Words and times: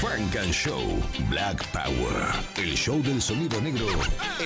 Funk 0.00 0.36
and 0.36 0.52
Show 0.52 0.82
Black 1.30 1.64
Power. 1.72 2.32
El 2.56 2.74
show 2.74 3.02
del 3.02 3.22
sonido 3.22 3.60
negro 3.62 3.86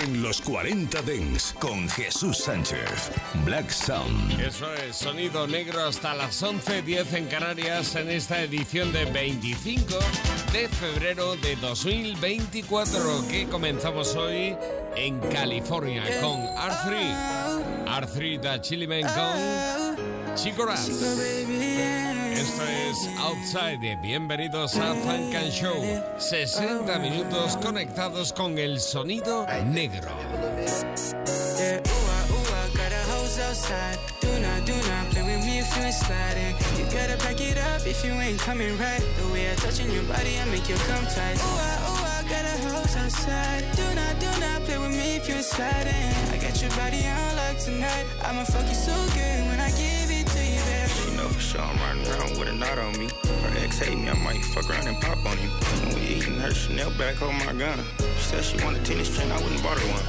en 0.00 0.23
los 0.23 0.41
40 0.43 1.03
Dents 1.03 1.54
con 1.59 1.89
Jesús 1.89 2.39
Sánchez. 2.39 3.11
Black 3.45 3.68
Sound. 3.71 4.40
Eso 4.40 4.73
es, 4.75 4.95
sonido 4.96 5.49
negro 5.49 5.85
hasta 5.85 6.14
las 6.14 6.40
11.10 6.43 7.14
en 7.14 7.26
Canarias 7.26 7.96
en 7.96 8.11
esta 8.11 8.40
edición 8.43 8.93
de 8.93 9.07
25 9.07 9.99
de 10.53 10.68
febrero 10.68 11.35
de 11.36 11.57
2024 11.57 13.26
que 13.29 13.48
comenzamos 13.48 14.14
hoy 14.14 14.57
en 14.95 15.18
California 15.18 16.04
con 16.21 16.40
R3. 16.40 17.87
R3 17.87 18.40
da 18.40 18.61
Chili 18.61 18.87
Man 18.87 19.03
con 19.03 20.37
Chico 20.37 20.64
es 22.69 23.09
Outside. 23.19 23.96
Bienvenidos 23.96 24.77
a 24.77 24.95
Funk 24.95 25.35
and 25.35 25.51
Show. 25.51 25.82
60 26.18 26.99
minutos 26.99 27.57
conectados 27.59 28.32
con 28.32 28.59
el 28.59 28.81
sonido 28.81 29.46
negro. 29.67 30.11
Do 34.21 34.41
not, 34.41 34.65
do 34.67 34.75
not 34.75 35.11
play 35.11 35.23
with 35.23 35.45
me 35.45 35.59
if 35.59 35.77
you 35.77 35.83
it 37.41 37.59
up 37.59 37.87
if 37.87 38.05
you 38.05 38.12
ain't 38.12 38.39
coming 38.39 38.77
right. 38.79 39.03
The 39.19 39.33
way 39.33 39.51
I 39.51 39.55
touch 39.56 39.81
your 39.91 40.05
body, 40.05 40.39
I 40.39 40.45
make 40.47 40.69
you 40.69 40.77
come 40.87 41.05
I, 41.06 42.23
got 42.29 42.45
a 42.45 42.56
house 42.69 42.97
outside. 42.97 43.65
Do 43.77 43.87
not, 43.95 44.19
do 44.21 44.31
not 44.41 44.62
play 44.65 44.79
with 44.79 44.91
me 44.91 45.17
if 45.17 45.29
you 45.29 45.43
sliding. 45.43 46.12
I 46.33 46.39
got 46.39 46.61
your 46.61 46.71
body 46.73 47.03
on 47.06 47.37
lock 47.37 47.59
tonight. 47.59 48.06
I'ma 48.25 48.45
fuck 48.45 48.69
you 48.69 48.75
so 48.75 48.95
good 49.15 49.41
when 49.49 49.61
I 49.61 49.71
give 49.71 50.00
sure 51.51 51.61
I'm 51.61 51.77
riding 51.79 52.06
around 52.12 52.39
with 52.39 52.48
a 52.48 52.53
knot 52.53 52.79
on 52.79 52.97
me. 52.97 53.09
Her 53.43 53.59
ex 53.59 53.79
hate 53.79 53.98
me, 53.98 54.09
I 54.09 54.15
might 54.23 54.45
fuck 54.45 54.70
around 54.70 54.87
and 54.87 54.97
pop 55.01 55.19
on 55.27 55.37
him. 55.37 55.51
When 55.83 55.95
we 55.97 56.03
eating 56.03 56.39
her 56.39 56.55
Chanel 56.55 56.91
back, 56.97 57.17
hold 57.17 57.34
my 57.34 57.53
gun. 57.53 57.81
She 57.98 58.23
said 58.23 58.45
she 58.45 58.65
wanted 58.65 58.84
tennis 58.84 59.11
chain, 59.17 59.33
I 59.33 59.43
wouldn't 59.43 59.61
bought 59.61 59.77
her 59.77 59.89
one. 59.91 60.06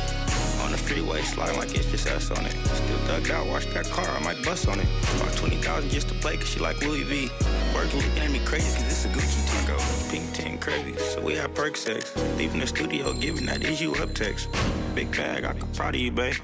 On 0.64 0.72
the 0.72 0.78
freeway, 0.78 1.22
sliding 1.23 1.58
like 1.58 1.73
it's 1.73 1.89
just 1.89 2.08
us 2.08 2.30
on 2.30 2.45
it. 2.45 2.52
Still 2.52 3.08
dug 3.08 3.31
out, 3.31 3.47
watch 3.47 3.66
that 3.73 3.86
car, 3.86 4.06
I 4.06 4.19
might 4.19 4.44
bust 4.45 4.67
on 4.67 4.80
it. 4.80 4.88
About 5.16 5.36
20,000 5.36 5.89
just 5.89 6.09
to 6.09 6.14
play, 6.16 6.38
cause 6.38 6.47
she 6.47 6.59
like 6.59 6.80
Louis 6.84 7.03
V. 7.03 7.31
Working 7.73 8.02
looking 8.02 8.22
at 8.22 8.30
me 8.30 8.39
crazy, 8.45 8.78
cause 8.78 8.86
it's 8.86 9.06
a 9.06 9.09
Gucci 9.09 9.42
tango. 9.50 9.78
Pink 10.12 10.34
10 10.34 10.59
crazy, 10.59 10.95
so 10.97 11.22
we 11.22 11.34
have 11.34 11.56
perk 11.56 11.75
sex. 11.75 12.16
Leaving 12.38 12.59
the 12.59 12.67
studio, 12.67 13.14
giving 13.14 13.47
that 13.47 13.64
is 13.64 13.81
you 13.81 13.95
up 13.95 14.14
text. 14.14 14.47
Big 14.94 15.12
bag, 15.12 15.45
I 15.45 15.53
can 15.53 15.67
proud 15.69 15.95
of 15.95 16.02
you, 16.02 16.12
babe. 16.12 16.36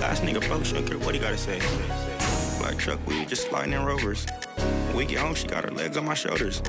Last 0.00 0.22
nigga 0.22 0.40
broke, 0.48 0.64
she 0.64 0.72
don't 0.72 1.04
what 1.04 1.14
he 1.14 1.20
gotta 1.20 1.36
say. 1.36 1.60
Black 2.72 2.84
truck, 2.84 3.06
we 3.06 3.26
just 3.26 3.50
sliding 3.50 3.74
in 3.74 3.84
rovers. 3.84 4.24
When 4.56 4.96
we 4.96 5.04
get 5.04 5.18
home, 5.18 5.34
she 5.34 5.46
got 5.46 5.62
her 5.64 5.70
legs 5.70 5.98
on 5.98 6.06
my 6.06 6.14
shoulders. 6.14 6.62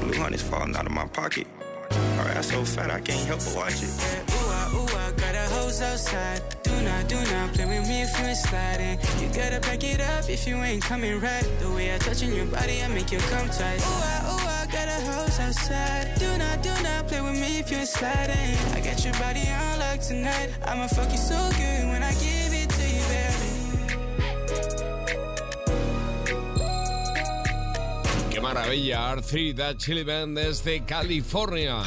Blue 0.00 0.12
honey's 0.14 0.42
falling 0.42 0.74
out 0.74 0.86
of 0.86 0.90
my 0.90 1.06
pocket. 1.06 1.46
Her 1.92 2.28
ass 2.34 2.48
so 2.48 2.64
fat, 2.64 2.90
I 2.90 2.98
can't 2.98 3.24
help 3.28 3.38
but 3.44 3.54
watch 3.54 3.80
it. 3.80 3.90
Ooh, 3.90 4.34
ah, 4.34 4.74
ooh, 4.74 4.86
ah, 4.90 5.12
got 5.16 5.36
a 5.36 5.44
outside. 5.86 6.42
Do 6.64 6.72
not, 6.82 7.08
do 7.08 7.14
not 7.14 7.54
play 7.54 7.64
with 7.64 7.88
me 7.88 8.02
if 8.02 8.18
you 8.18 8.26
ain't 8.26 8.38
sliding. 8.38 8.98
You 9.20 9.28
gotta 9.28 9.60
back 9.60 9.84
it 9.84 10.00
up 10.00 10.28
if 10.28 10.48
you 10.48 10.56
ain't 10.56 10.82
coming 10.82 11.20
right. 11.20 11.46
The 11.60 11.70
way 11.70 11.94
I 11.94 11.98
touch 11.98 12.24
on 12.24 12.34
your 12.34 12.46
body, 12.46 12.82
I 12.82 12.88
make 12.88 13.12
you 13.12 13.20
come 13.30 13.48
tight. 13.50 13.78
Ooh, 13.78 14.02
ah, 14.10 14.34
ooh, 14.34 14.48
ah, 14.50 14.66
got 14.72 14.88
a 14.88 14.98
hose 15.12 15.38
outside. 15.38 16.10
Do 16.18 16.26
not, 16.38 16.60
do 16.60 16.74
not 16.82 17.06
play 17.06 17.20
with 17.20 17.38
me 17.40 17.60
if 17.60 17.70
you 17.70 17.76
ain't 17.76 17.88
sliding. 17.88 18.56
I 18.74 18.80
got 18.80 19.04
your 19.04 19.14
body 19.14 19.46
on 19.46 19.78
lock 19.78 20.00
tonight. 20.00 20.50
I'ma 20.64 20.88
fuck 20.88 21.12
you 21.12 21.18
so 21.18 21.38
good 21.56 21.86
when 21.86 22.02
I 22.02 22.12
give 22.14 22.39
Maravilla, 28.40 29.14
R3 29.16 29.52
da 29.52 29.74
Chili 29.76 30.02
Band 30.04 30.36
desde 30.36 30.82
California. 30.84 31.82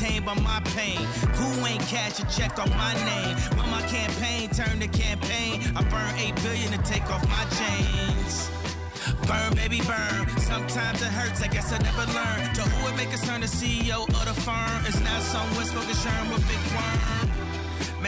Entertained 0.00 0.24
by 0.24 0.34
my 0.34 0.60
pain? 0.76 0.98
Who 1.34 1.66
ain't 1.66 1.82
catch 1.82 2.20
a 2.20 2.26
check 2.28 2.58
off 2.58 2.70
my 2.70 2.94
name? 3.04 3.36
When 3.58 3.70
my 3.70 3.82
campaign 3.82 4.48
turned 4.50 4.80
to 4.82 4.88
campaign, 4.88 5.62
I 5.76 5.82
burned 5.84 6.18
eight 6.18 6.34
billion 6.42 6.72
to 6.72 6.78
take 6.78 7.04
off 7.10 7.22
my 7.28 7.44
chains. 7.58 8.50
Burn, 9.26 9.54
baby, 9.54 9.80
burn. 9.82 10.28
Sometimes 10.38 11.02
it 11.02 11.08
hurts, 11.08 11.42
I 11.42 11.48
guess 11.48 11.72
I 11.72 11.78
never 11.78 12.06
learned. 12.12 12.54
To 12.56 12.62
who 12.62 12.88
it 12.88 12.96
may 12.96 13.06
concern, 13.06 13.40
the 13.40 13.46
CEO 13.46 14.08
of 14.08 14.24
the 14.24 14.40
firm 14.40 14.86
is 14.86 15.00
now 15.00 15.18
someone 15.20 15.64
smoking 15.64 15.94
sherm 15.96 16.32
with 16.32 16.46
big 16.48 16.62
worm. 16.74 17.29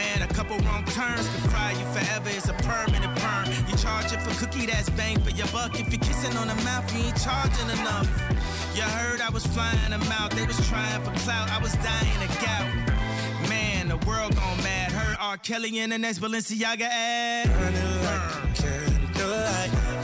Man, 0.03 0.21
a 0.21 0.27
couple 0.33 0.57
wrong 0.67 0.83
turns 0.85 1.27
could 1.29 1.49
fry 1.51 1.71
you 1.71 1.85
forever. 1.95 2.29
It's 2.29 2.49
a 2.49 2.53
permanent 2.53 3.15
perm. 3.23 3.45
You 3.69 3.75
charge 3.77 4.11
it 4.11 4.21
for 4.21 4.33
cookie, 4.39 4.65
that's 4.65 4.89
bang 4.91 5.17
for 5.19 5.29
your 5.29 5.47
buck. 5.47 5.79
If 5.79 5.89
you're 5.91 6.01
kissing 6.01 6.35
on 6.37 6.47
the 6.47 6.55
mouth, 6.67 6.85
you 6.93 7.05
ain't 7.05 7.19
charging 7.21 7.69
enough. 7.79 8.09
You 8.75 8.83
heard 8.83 9.21
I 9.21 9.29
was 9.29 9.45
flying 9.47 9.91
them 9.91 10.03
out. 10.19 10.31
They 10.31 10.45
was 10.45 10.59
trying 10.67 11.01
for 11.03 11.11
clout. 11.23 11.49
I 11.49 11.59
was 11.59 11.73
dying 11.75 12.19
of 12.27 12.31
gout. 12.43 13.49
Man, 13.49 13.87
the 13.87 13.97
world 14.05 14.35
gone 14.35 14.57
mad. 14.57 14.91
Heard 14.91 15.17
R. 15.19 15.37
Kelly 15.37 15.79
in 15.79 15.91
the 15.91 15.97
next 15.97 16.19
Balenciaga 16.19 16.81
ad. 16.81 17.47
burning 17.47 18.03
like 18.03 18.55
candlelight. 18.55 20.02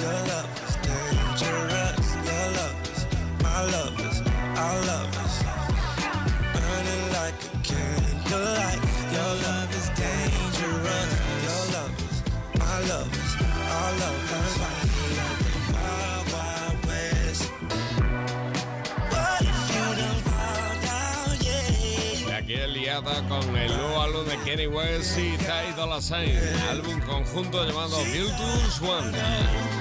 Con 23.00 23.56
el 23.56 23.78
nuevo 23.78 24.02
álbum 24.02 24.26
de 24.26 24.38
Kenny 24.40 24.68
West 24.68 25.18
y 25.18 25.38
Ty 25.38 25.72
Dolla 25.78 26.02
Sign, 26.02 26.38
álbum 26.70 27.00
conjunto 27.00 27.66
llamado 27.66 27.98
Virtuous 28.04 28.82
One. 28.82 29.18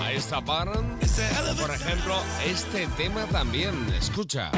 Ahí 0.00 0.18
está 0.18 0.38
Baron. 0.38 0.96
Por 1.60 1.70
ejemplo, 1.75 2.22
este 2.46 2.87
tema 2.96 3.25
también, 3.26 3.75
escucha. 3.98 4.52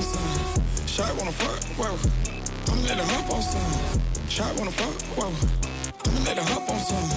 On 0.00 0.06
some. 0.06 0.62
Shawty 0.86 1.18
wanna 1.18 1.32
fuck, 1.32 1.62
whoa. 1.78 2.72
I'ma 2.72 2.82
let 2.88 2.98
her 2.98 3.04
hop 3.12 3.30
on 3.34 3.42
some. 3.42 3.72
Shawty 4.28 4.58
wanna 4.58 4.70
fuck, 4.70 4.96
whoa. 5.16 5.32
I'ma 6.06 6.20
let 6.24 6.36
her 6.38 6.44
hop 6.52 6.70
on 6.70 6.80
some. 6.80 7.08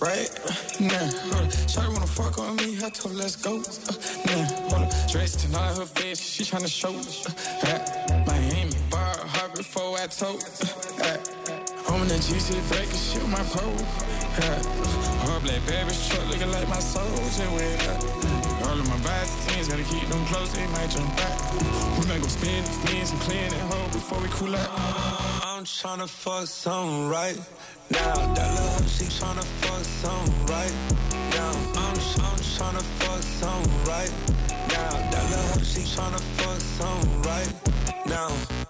right? 0.00 0.30
Nah, 0.80 1.10
hold. 1.30 1.50
Shawty 1.70 1.92
wanna 1.92 2.06
fuck 2.06 2.38
on 2.38 2.56
me, 2.56 2.78
I 2.84 2.90
told 2.90 3.14
her 3.14 3.20
let's 3.22 3.36
go. 3.36 3.58
Uh, 3.58 3.94
nah. 4.26 4.88
Dressed 5.06 5.44
in 5.46 5.54
all 5.54 5.74
her 5.74 5.86
face, 5.86 6.20
she 6.20 6.42
tryna 6.44 6.68
show. 6.68 6.90
Uh, 6.90 8.24
Miami, 8.26 8.72
bar 8.90 9.14
hard 9.34 9.54
before 9.54 9.98
I 9.98 10.06
told. 10.06 10.42
Uh, 11.00 11.16
I'm 11.88 12.02
in 12.02 12.08
the 12.08 12.14
GC 12.14 12.58
break 12.70 12.90
and 12.90 12.98
shit 12.98 13.28
my 13.28 13.42
pole. 13.54 13.80
Uh, 14.42 15.30
all 15.30 15.40
black 15.40 15.64
baby 15.66 15.92
truck 16.08 16.26
looking 16.28 16.50
like 16.50 16.68
my 16.68 16.80
soldier 16.80 17.50
with 17.54 17.88
uh, 17.88 18.37
all 18.68 18.78
of 18.78 18.88
my 18.88 19.24
teens, 19.46 19.68
gotta 19.68 19.82
keep 19.84 20.06
them 20.08 20.24
close, 20.26 20.52
they 20.52 20.66
might 20.68 20.90
jump 20.90 21.08
back. 21.16 21.36
We 21.98 22.06
might 22.06 22.20
go 22.20 22.28
spin 22.28 22.62
these 22.86 23.10
and 23.12 23.20
clean 23.22 23.46
it 23.46 23.64
home 23.72 23.90
before 23.90 24.20
we 24.20 24.28
cool 24.28 24.54
out. 24.54 24.70
I'm 25.42 25.64
tryna 25.64 26.08
fuck 26.08 26.46
something 26.46 27.08
right 27.08 27.38
now. 27.90 28.14
That 28.34 28.50
little 28.58 28.88
she 28.88 29.04
tryna 29.04 29.44
fuck 29.60 29.84
something 30.02 30.46
right 30.46 30.74
now. 31.34 31.52
I'm, 31.84 31.96
I'm 32.26 32.38
tryna 32.56 32.82
fuck 33.00 33.22
something 33.22 33.84
right 33.84 34.12
now. 34.68 34.90
That 35.12 35.24
little 35.30 35.64
she 35.64 35.80
tryna 35.80 36.20
fuck 36.36 36.60
something 36.60 37.22
right 37.22 37.52
now. 38.06 38.67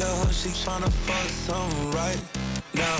Little 0.00 0.16
hoe, 0.16 0.32
she 0.32 0.48
tryna 0.48 0.90
fuck 0.90 1.28
something 1.46 1.90
right 1.92 2.20
now. 2.74 2.98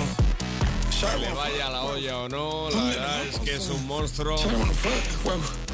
Que 0.91 1.19
le 1.19 1.35
vaya 1.35 1.69
a 1.69 1.71
la 1.71 1.85
olla 1.85 2.19
o 2.25 2.29
no, 2.29 2.69
la 2.69 2.85
verdad 2.85 3.27
es 3.27 3.39
que 3.39 3.55
es 3.55 3.71
un 3.71 3.87
monstruo 3.87 4.37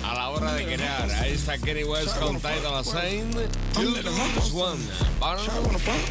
a 0.06 0.14
la 0.14 0.28
hora 0.30 0.54
de 0.54 0.64
crear. 0.64 1.10
Ahí 1.20 1.32
está 1.32 1.58
Kenny 1.58 1.84
West 1.84 2.18
con 2.18 2.40
Tidal 2.40 2.84
Sign, 2.84 3.30
Two 3.74 3.94
One. 4.54 4.80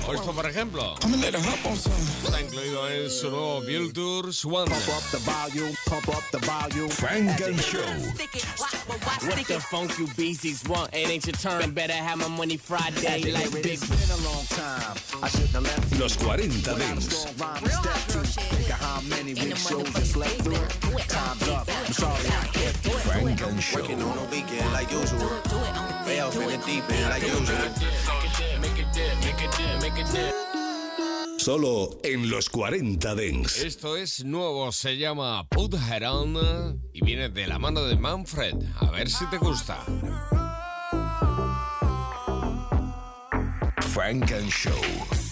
O 0.07 0.13
esto, 0.13 0.33
por 0.33 0.45
ejemplo, 0.45 0.95
está 2.23 2.41
incluido 2.41 2.89
en 2.89 3.09
su 3.09 3.29
nuevo 3.29 3.61
Build 3.61 3.93
Tours 3.93 4.43
One. 4.45 4.71
Frank 6.89 7.41
and 7.41 7.59
Show. 7.61 7.79
What 9.27 9.47
the 9.47 9.59
funk 9.59 9.97
you 9.97 10.07
beasties 10.17 10.63
want? 10.67 10.93
It 10.93 11.09
ain't 11.09 11.25
your 11.25 11.35
turn. 11.35 11.71
Better 11.71 11.93
have 11.93 12.17
my 12.17 12.27
money 12.27 12.57
Friday 12.57 13.31
like 13.31 13.51
big. 13.51 13.79
Been 13.79 14.11
a 14.11 14.17
long 14.23 14.45
time. 14.49 14.97
I 15.23 15.29
shouldn't 15.29 15.53
have 15.53 15.63
left 15.63 15.99
Los 15.99 16.15
40 16.15 16.47
Dents. 16.63 17.25
Frank 23.05 23.41
and 23.41 23.61
Show. 23.63 23.84
Working 23.85 24.01
on 24.01 24.17
the 24.17 24.23
weekend 24.31 24.73
like 24.73 24.91
usual. 24.91 25.29
Way 26.07 26.19
off 26.19 26.35
in 26.35 26.47
the 26.47 26.57
deep 26.65 26.89
end 26.89 27.07
like 27.07 27.21
usual. 27.21 27.69
Solo 31.37 31.99
en 32.03 32.27
los 32.31 32.49
40 32.49 33.13
Dents. 33.13 33.61
Esto 33.61 33.95
es 33.95 34.25
nuevo, 34.25 34.71
se 34.71 34.97
llama 34.97 35.47
Put 35.49 35.75
Her 35.75 36.03
On 36.05 36.81
y 36.93 37.05
viene 37.05 37.29
de 37.29 37.45
la 37.45 37.59
mano 37.59 37.83
de 37.83 37.95
Manfred. 37.95 38.55
A 38.79 38.89
ver 38.89 39.07
si 39.07 39.27
te 39.27 39.37
gusta. 39.37 39.77
Frank 43.81 44.31
and 44.31 44.49
Show. 44.49 45.24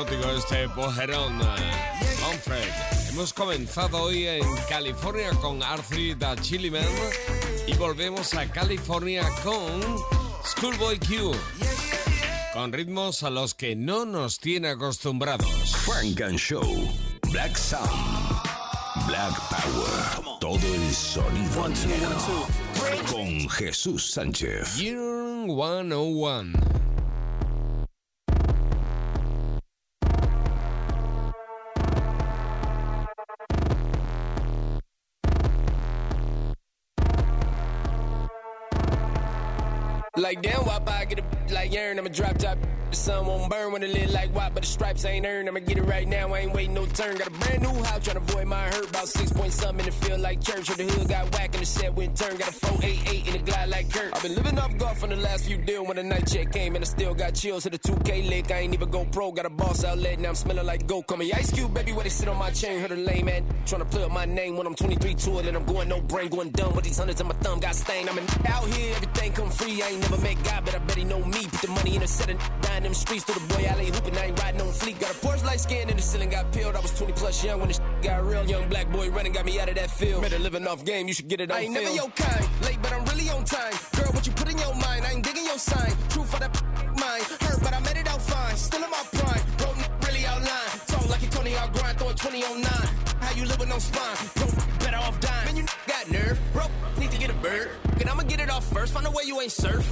Hipnótico 0.00 0.30
este 0.30 0.66
Bojerón. 0.68 1.40
eh, 1.40 2.16
Manfred. 2.20 2.68
Hemos 3.10 3.32
comenzado 3.32 4.04
hoy 4.04 4.26
en 4.26 4.44
California 4.68 5.30
con 5.40 5.62
Arthur 5.62 6.16
da 6.18 6.36
Chili 6.36 6.70
Man 6.70 6.84
y 7.66 7.74
volvemos 7.74 8.32
a 8.34 8.50
California 8.50 9.28
con 9.42 9.98
Schoolboy 10.44 10.98
Q. 10.98 11.32
Con 12.54 12.72
ritmos 12.72 13.22
a 13.22 13.30
los 13.30 13.54
que 13.54 13.76
no 13.76 14.06
nos 14.06 14.38
tiene 14.38 14.68
acostumbrados. 14.68 15.76
Frank 15.84 16.20
and 16.20 16.38
Show. 16.38 16.62
Black 17.30 17.56
Sound. 17.56 17.88
Black 19.06 19.38
Power. 19.48 20.38
Todo 20.40 20.74
el 20.74 20.94
sonido 20.94 21.68
negro. 21.68 22.46
Con 23.10 23.48
Jesús 23.50 24.12
Sánchez. 24.12 24.76
Year 24.76 24.98
101. 25.46 26.79
Like 40.30 40.42
damn, 40.42 40.64
why 40.64 40.80
I 40.86 41.04
get 41.06 41.18
a 41.18 41.52
like 41.52 41.74
urn? 41.76 41.98
I'ma 41.98 42.08
drop 42.08 42.38
top. 42.38 42.56
The 42.90 42.96
sun 42.96 43.26
won't 43.26 43.50
burn 43.50 43.72
when 43.72 43.82
it 43.84 43.90
lit 43.90 44.10
like 44.10 44.34
why, 44.34 44.48
but 44.48 44.62
the 44.64 44.68
stripes 44.68 45.04
ain't 45.04 45.24
earned. 45.24 45.48
I'ma 45.48 45.60
get 45.60 45.78
it 45.78 45.82
right 45.82 46.08
now. 46.08 46.32
I 46.34 46.40
ain't 46.40 46.52
waiting 46.52 46.74
no 46.74 46.86
turn. 46.86 47.16
Got 47.18 47.28
a 47.28 47.30
brand 47.30 47.62
new 47.62 47.82
house 47.84 48.04
trying 48.04 48.16
to 48.16 48.22
avoid 48.22 48.46
my 48.46 48.62
hurt. 48.64 48.90
About 48.90 49.08
six 49.08 49.32
point 49.32 49.52
something 49.52 49.86
it 49.86 49.94
feel 49.94 50.18
like 50.18 50.40
church. 50.40 50.70
Or 50.70 50.74
the 50.74 50.84
hood 50.84 51.08
got 51.08 51.32
whack 51.32 51.54
and 51.54 51.62
the 51.62 51.66
set 51.66 51.94
went 51.94 52.16
turn. 52.16 52.36
Got 52.36 52.48
a 52.48 52.52
488 52.52 53.26
in 53.26 53.32
the 53.32 53.38
glide 53.50 53.68
like 53.68 53.92
Kurt. 53.92 54.14
I've 54.14 54.22
been 54.22 54.34
living 54.34 54.58
off 54.58 54.76
golf 54.78 54.98
from 54.98 55.10
the 55.10 55.16
last 55.16 55.44
few 55.46 55.56
deals 55.56 55.86
when 55.86 55.96
the 55.96 56.02
night 56.02 56.26
check 56.26 56.52
came 56.52 56.74
and 56.74 56.84
I 56.84 56.86
still 56.86 57.14
got 57.14 57.34
chills. 57.34 57.64
Hit 57.64 57.74
a 57.74 57.78
2K 57.78 58.28
lick. 58.28 58.50
I 58.50 58.58
ain't 58.58 58.74
even 58.74 58.90
go 58.90 59.04
pro. 59.04 59.30
Got 59.30 59.46
a 59.46 59.50
boss 59.50 59.84
outlet 59.84 60.18
now 60.18 60.30
I'm 60.30 60.34
smelling 60.34 60.66
like 60.66 60.86
go. 60.88 61.02
Call 61.02 61.18
me 61.18 61.32
Ice 61.32 61.52
Cube, 61.52 61.72
baby, 61.72 61.92
where 61.92 62.04
they 62.04 62.10
sit 62.10 62.28
on 62.28 62.38
my 62.38 62.50
chain. 62.50 62.80
Heard 62.80 62.92
a 62.92 62.96
lame 62.96 63.26
man 63.26 63.44
trying 63.66 63.82
to 63.82 63.88
play 63.88 64.02
up 64.02 64.10
my 64.10 64.24
name 64.24 64.56
when 64.56 64.66
I'm 64.66 64.74
23 64.74 65.14
to 65.14 65.38
and 65.38 65.56
I'm 65.56 65.64
going 65.64 65.88
no 65.88 66.00
brain, 66.00 66.28
going 66.28 66.50
dumb 66.50 66.74
with 66.74 66.84
these 66.84 66.98
hundreds 66.98 67.20
on 67.20 67.28
my 67.28 67.34
thumb 67.34 67.60
got 67.60 67.76
stained. 67.76 68.10
I'm 68.10 68.18
an 68.18 68.26
out 68.48 68.66
here, 68.74 68.96
everything 68.96 69.32
come 69.32 69.50
free. 69.50 69.80
I 69.80 69.90
ain't 69.90 70.00
never 70.02 70.19
met 70.22 70.42
God, 70.44 70.64
but 70.64 70.74
I 70.74 70.78
bet 70.78 70.96
he 70.96 71.04
know 71.04 71.22
me. 71.24 71.42
Put 71.46 71.62
the 71.62 71.68
money 71.68 71.96
in 71.96 72.02
a 72.02 72.06
set 72.06 72.30
and 72.30 72.38
down 72.62 72.82
them 72.82 72.94
streets 72.94 73.24
to 73.24 73.32
the 73.32 73.40
boy 73.54 73.64
alley 73.66 73.86
hooping. 73.86 74.16
I 74.16 74.26
ain't 74.26 74.38
riding 74.40 74.60
on 74.60 74.72
fleet. 74.72 74.98
Got 75.00 75.10
a 75.12 75.14
Porsche 75.14 75.44
light 75.44 75.60
skin 75.60 75.88
in 75.88 75.96
the 75.96 76.02
ceiling 76.02 76.30
got 76.30 76.52
peeled. 76.52 76.76
I 76.76 76.80
was 76.80 76.96
20 76.98 77.12
plus 77.14 77.44
young 77.44 77.60
when 77.60 77.68
the 77.68 77.80
got 78.02 78.24
real. 78.24 78.44
Young 78.44 78.68
black 78.68 78.90
boy 78.90 79.10
running 79.10 79.32
got 79.32 79.44
me 79.44 79.60
out 79.60 79.68
of 79.68 79.74
that 79.76 79.90
field. 79.90 80.22
Better 80.22 80.38
living 80.38 80.66
off 80.66 80.84
game, 80.84 81.08
you 81.08 81.14
should 81.14 81.28
get 81.28 81.40
it 81.40 81.50
on 81.50 81.58
I 81.58 81.60
ain't 81.62 81.74
never 81.74 81.90
your 81.90 82.10
kind, 82.10 82.46
late 82.62 82.78
but 82.82 82.92
I'm 82.92 83.04
really 83.06 83.28
on 83.30 83.44
time. 83.44 83.74
Girl, 83.96 84.12
what 84.12 84.26
you 84.26 84.32
put 84.32 84.50
in 84.50 84.58
your 84.58 84.74
mind, 84.74 85.04
I 85.04 85.12
ain't 85.12 85.24
digging 85.24 85.44
your 85.44 85.58
sign. 85.58 85.92
True 86.08 86.24
for 86.24 86.38
that 86.40 86.52
mine, 87.02 87.22
hurt 87.40 87.60
but 87.62 87.72
I 87.72 87.80
made 87.80 87.96
it 87.96 88.08
out 88.08 88.22
fine. 88.22 88.56
Still 88.56 88.84
in 88.84 88.90
my 88.90 89.04
prime, 89.12 89.42
bro, 89.58 89.68
really 90.06 90.24
outline. 90.26 90.70
Talk 90.86 91.08
like 91.08 91.22
you 91.22 91.28
Tony 91.28 91.52
Hawk 91.52 91.72
grind, 91.72 91.98
throwing 91.98 92.16
20 92.16 92.44
on 92.44 92.60
9. 92.62 93.09
How 93.20 93.34
you 93.36 93.44
live 93.44 93.58
with 93.58 93.68
no 93.68 93.78
spine? 93.78 94.16
Bro, 94.34 94.46
better 94.78 94.96
off 94.96 95.20
dying. 95.20 95.46
Man, 95.46 95.56
you 95.56 95.64
got 95.86 96.10
nerve, 96.10 96.40
bro. 96.52 96.64
Need 96.98 97.10
to 97.10 97.18
get 97.18 97.30
a 97.30 97.34
bird. 97.34 97.70
And 98.00 98.08
I'ma 98.08 98.22
get 98.24 98.40
it 98.40 98.50
off 98.50 98.66
first. 98.72 98.92
Find 98.92 99.06
a 99.06 99.10
way 99.10 99.24
you 99.26 99.40
ain't 99.40 99.52
surf. 99.52 99.86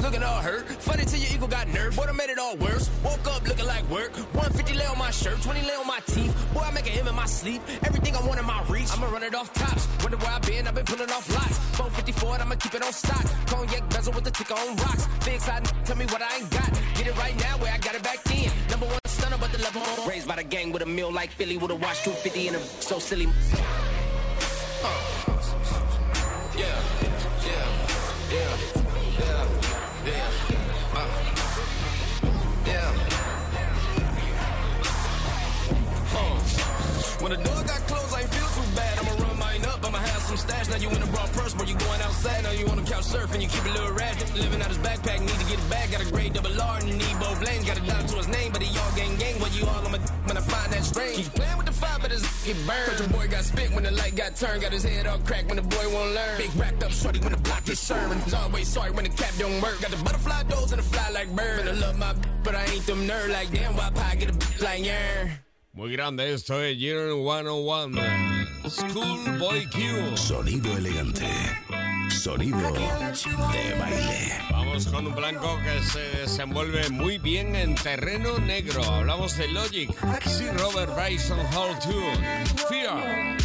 Looking 0.00 0.22
all 0.22 0.42
hurt. 0.42 0.66
Funny 0.82 1.04
till 1.04 1.18
your 1.18 1.30
ego 1.32 1.46
got 1.46 1.68
nerve. 1.68 1.96
Boy, 1.96 2.04
I 2.08 2.12
made 2.12 2.28
it 2.28 2.38
all 2.38 2.56
worse. 2.56 2.90
Woke 3.02 3.26
up 3.26 3.46
looking 3.48 3.66
like 3.66 3.88
work. 3.88 4.12
150 4.34 4.74
lay 4.74 4.86
on 4.86 4.98
my 4.98 5.10
shirt, 5.10 5.40
20 5.40 5.62
lay 5.62 5.74
on 5.74 5.86
my 5.86 6.00
teeth. 6.06 6.34
Boy, 6.52 6.60
I 6.60 6.70
make 6.72 6.86
a 6.86 6.90
M 6.90 7.08
in 7.08 7.14
my 7.14 7.26
sleep. 7.26 7.62
Everything 7.86 8.14
I 8.14 8.26
want 8.26 8.38
in 8.38 8.44
my 8.46 8.62
reach. 8.68 8.88
I'ma 8.92 9.06
run 9.10 9.22
it 9.22 9.34
off 9.34 9.52
tops. 9.54 9.88
Wonder 10.02 10.18
where 10.18 10.32
i 10.32 10.38
been. 10.40 10.66
I've 10.66 10.74
been 10.74 10.84
pulling 10.84 11.10
off 11.10 11.26
lots. 11.32 11.58
454 11.78 12.34
and 12.34 12.42
I'ma 12.42 12.54
keep 12.56 12.74
it 12.74 12.82
on 12.82 12.92
stock. 12.92 13.24
Cognac 13.46 13.88
bezel 13.88 14.12
with 14.12 14.24
the 14.24 14.30
ticker 14.30 14.54
on 14.54 14.76
rocks. 14.76 15.08
Big 15.24 15.40
side, 15.40 15.64
tell 15.84 15.96
me 15.96 16.04
what 16.06 16.20
I 16.20 16.36
ain't 16.36 16.50
got. 16.50 16.70
Get 16.96 17.06
it 17.06 17.16
right 17.16 17.36
now 17.38 17.56
where 17.58 17.72
I 17.72 17.78
got 17.78 17.94
it 17.94 18.02
back 18.02 18.22
then. 18.24 18.50
Number 18.68 18.86
one 18.86 19.00
level. 19.64 19.82
Raised 20.06 20.28
by 20.28 20.36
the 20.36 20.44
gang 20.44 20.72
with 20.72 20.82
a 20.82 20.86
meal 20.86 21.10
like 21.10 21.30
Philly 21.30 21.56
with 21.56 21.70
a 21.70 21.74
watch 21.74 22.02
250 22.04 22.48
and 22.48 22.56
a 22.56 22.60
so 22.60 22.98
silly. 22.98 23.26
Uh. 23.26 23.30
Yeah, 26.56 26.80
yeah, 27.02 27.66
yeah, 28.30 28.56
yeah, 29.20 29.46
yeah. 30.06 30.28
Uh. 30.94 31.08
Yeah. 32.66 32.90
Uh. 36.14 36.38
When 37.20 37.30
the 37.32 37.38
door 37.38 37.64
got 37.64 37.80
closed, 37.88 38.14
I 38.14 38.20
ain't 38.20 38.34
feel 38.34 38.48
too 38.48 38.76
bad. 38.76 38.98
I'ma 38.98 39.10
run 39.12 39.23
some 40.24 40.36
stash. 40.36 40.68
Now 40.68 40.76
you 40.76 40.88
in 40.88 41.02
a 41.02 41.06
broad 41.06 41.30
purse, 41.32 41.54
but 41.54 41.68
you 41.68 41.76
going 41.76 42.00
outside. 42.00 42.42
Now 42.42 42.52
you 42.52 42.66
on 42.68 42.76
the 42.76 42.88
couch 42.88 43.04
surfing, 43.04 43.42
you 43.42 43.48
keep 43.48 43.64
a 43.64 43.72
little 43.76 43.92
rash. 43.92 44.16
Living 44.34 44.60
out 44.62 44.68
his 44.68 44.78
backpack, 44.78 45.20
need 45.20 45.38
to 45.38 45.46
get 45.46 45.58
it 45.60 45.70
back. 45.70 45.90
Got 45.92 46.02
a 46.02 46.10
grade 46.10 46.32
double 46.32 46.60
R 46.60 46.78
and 46.78 46.98
need 46.98 47.16
both 47.20 47.40
lanes. 47.44 47.64
Got 47.64 47.78
a 47.78 47.84
dot 47.86 48.08
to 48.08 48.16
his 48.16 48.28
name, 48.28 48.50
but 48.52 48.62
he 48.62 48.70
all 48.78 48.92
gang 48.96 49.16
gang. 49.16 49.38
What 49.40 49.52
you 49.58 49.66
all 49.66 49.84
on 49.84 49.92
my 49.92 49.98
when 50.26 50.36
I 50.36 50.40
find 50.40 50.72
that 50.72 50.84
strange. 50.84 51.16
Keep 51.16 51.34
playing 51.34 51.56
with 51.58 51.66
the 51.66 51.72
fire, 51.72 51.98
but 52.00 52.10
his 52.10 52.22
get 52.44 52.56
burned. 52.66 52.88
But 52.88 52.98
your 52.98 53.08
boy 53.08 53.28
got 53.28 53.44
spit 53.44 53.70
when 53.72 53.84
the 53.84 53.92
light 53.92 54.16
got 54.16 54.36
turned. 54.36 54.62
Got 54.62 54.72
his 54.72 54.84
head 54.84 55.06
all 55.06 55.18
cracked 55.18 55.48
when 55.48 55.56
the 55.56 55.68
boy 55.68 55.86
won't 55.92 56.14
learn. 56.14 56.36
Big 56.38 56.54
racked 56.56 56.82
up 56.82 56.92
shorty 56.92 57.20
when 57.20 57.32
the 57.32 57.42
block 57.44 57.64
gets 57.64 57.80
sermon. 57.80 58.18
He's 58.22 58.34
always 58.34 58.68
sorry 58.68 58.90
when 58.92 59.04
the 59.04 59.10
cap 59.10 59.32
don't 59.38 59.60
work. 59.60 59.80
Got 59.80 59.90
the 59.90 60.02
butterfly 60.02 60.42
doors 60.44 60.72
and 60.72 60.80
the 60.80 60.86
fly 60.86 61.08
like 61.10 61.28
bird. 61.36 61.60
And 61.60 61.68
I 61.68 61.72
love 61.72 61.98
my 61.98 62.14
but 62.42 62.54
I 62.54 62.64
ain't 62.72 62.86
them 62.86 63.06
nerd 63.06 63.30
like 63.30 63.50
damn. 63.52 63.76
Why 63.76 63.90
pie 63.90 64.16
get 64.16 64.30
a 64.30 64.64
like 64.64 64.84
yeah. 64.84 65.28
Muy 65.72 65.90
grande 65.96 66.20
esto 66.20 66.60
es 66.60 66.76
Yeern 66.76 67.24
101. 67.24 68.33
Schoolboy 68.68 69.68
Q. 69.68 70.16
Sonido 70.16 70.76
elegante. 70.76 71.28
Sonido 72.08 72.58
de 72.58 73.78
baile. 73.78 74.38
Vamos 74.50 74.86
con 74.86 75.06
un 75.06 75.14
blanco 75.14 75.58
que 75.62 75.82
se 75.82 76.00
desenvuelve 76.20 76.88
muy 76.88 77.18
bien 77.18 77.54
en 77.56 77.74
terreno 77.74 78.38
negro. 78.38 78.82
Hablamos 78.82 79.36
de 79.36 79.48
Logic, 79.48 79.90
Axie 80.04 80.50
Robert 80.52 80.94
Bryson 80.94 81.38
Hall 81.52 81.76
2, 81.84 82.68
Fear. 82.68 83.36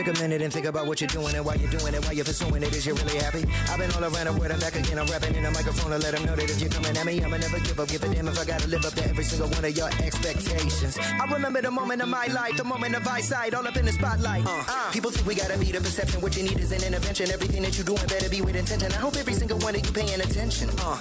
Take 0.00 0.16
a 0.16 0.22
minute 0.22 0.40
and 0.40 0.50
think 0.50 0.64
about 0.64 0.86
what 0.86 0.98
you're 1.02 1.08
doing 1.08 1.34
and 1.34 1.44
why 1.44 1.56
you're 1.56 1.70
doing 1.70 1.92
it, 1.92 2.02
why 2.06 2.12
you're 2.12 2.24
pursuing 2.24 2.62
it. 2.62 2.74
Is 2.74 2.86
you 2.86 2.94
really 2.94 3.18
happy? 3.18 3.44
I've 3.68 3.78
been 3.78 3.92
all 3.92 4.02
around 4.02 4.24
the 4.24 4.32
world 4.32 4.50
and 4.50 4.58
back 4.58 4.74
again. 4.74 4.98
I'm 4.98 5.04
rapping 5.08 5.34
in 5.34 5.44
a 5.44 5.50
microphone 5.50 5.90
to 5.90 5.98
let 5.98 6.14
them 6.16 6.24
know 6.24 6.34
that 6.34 6.48
if 6.48 6.58
you're 6.58 6.70
coming 6.70 6.96
at 6.96 7.04
me, 7.04 7.22
I'ma 7.22 7.36
never 7.36 7.58
give 7.58 7.78
up. 7.78 7.86
Give 7.86 8.02
a 8.02 8.08
damn 8.08 8.26
if 8.28 8.40
I 8.40 8.46
gotta 8.46 8.66
live 8.68 8.82
up 8.86 8.94
to 8.94 9.04
every 9.04 9.24
single 9.24 9.50
one 9.50 9.62
of 9.62 9.76
your 9.76 9.90
expectations. 10.00 10.96
I 10.98 11.30
remember 11.30 11.60
the 11.60 11.70
moment 11.70 12.00
of 12.00 12.08
my 12.08 12.28
life, 12.28 12.56
the 12.56 12.64
moment 12.64 12.94
of 12.94 13.06
eyesight, 13.06 13.52
all 13.52 13.68
up 13.68 13.76
in 13.76 13.84
the 13.84 13.92
spotlight. 13.92 14.46
Uh, 14.46 14.64
uh. 14.66 14.90
people 14.90 15.10
think 15.10 15.26
we 15.26 15.34
gotta 15.34 15.58
meet 15.58 15.74
a 15.76 15.80
perception. 15.82 16.22
What 16.22 16.34
you 16.34 16.44
need 16.44 16.58
is 16.58 16.72
an 16.72 16.82
intervention. 16.82 17.30
Everything 17.30 17.60
that 17.64 17.76
you're 17.76 17.84
doing 17.84 18.06
better 18.08 18.30
be 18.30 18.40
with 18.40 18.56
intention. 18.56 18.90
I 18.92 18.96
hope 19.04 19.18
every 19.18 19.34
single 19.34 19.58
one 19.58 19.74
of 19.74 19.84
you 19.84 19.92
paying 19.92 20.18
attention. 20.18 20.70
Uh, 20.78 20.96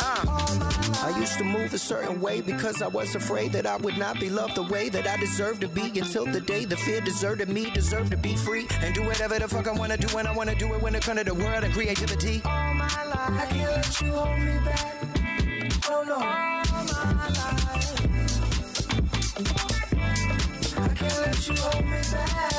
I 1.08 1.16
used 1.18 1.38
to 1.38 1.46
move 1.46 1.74
a 1.74 1.78
certain 1.78 2.20
way 2.20 2.42
because 2.42 2.82
I 2.82 2.88
was 2.88 3.16
afraid 3.16 3.54
that 3.54 3.66
I 3.66 3.78
would 3.78 3.98
not 3.98 4.20
be 4.20 4.30
loved 4.30 4.56
the 4.56 4.64
way 4.64 4.90
that 4.90 5.08
I 5.08 5.16
deserve 5.16 5.62
to 5.62 5.70
be 5.70 5.88
until 5.98 6.26
the 6.26 6.42
day 6.42 6.66
the 6.66 6.76
fear 6.76 7.00
deserted 7.00 7.48
me, 7.48 7.70
deserved 7.70 8.12
to 8.12 8.18
be 8.18 8.36
free 8.36 8.68
and 8.90 8.96
do 8.96 9.04
whatever 9.04 9.38
the 9.38 9.48
fuck 9.48 9.68
I 9.68 9.72
wanna 9.72 9.98
do 9.98 10.08
when 10.16 10.26
I 10.26 10.32
wanna 10.36 10.56
do 10.56 10.74
it 10.74 10.82
when 10.82 10.96
it 10.96 11.04
comes 11.04 11.20
to 11.20 11.24
the 11.24 11.34
world 11.34 11.64
and 11.64 11.72
creativity. 11.74 12.42
All 12.44 12.74
my 12.74 12.88
life, 13.06 13.30
I 13.30 13.46
can't 13.46 13.72
let 13.72 14.02
you 14.02 14.12
hold 14.12 14.40
me 14.40 14.58
back. 14.66 14.96
Oh 15.92 16.04
no. 16.08 16.16
All 16.16 16.22
my 16.22 17.30
life. 17.38 17.70
I 20.78 20.88
can't 21.00 21.20
let 21.22 21.48
you 21.48 21.56
hold 21.56 21.86
me 21.86 22.02
back. 22.12 22.59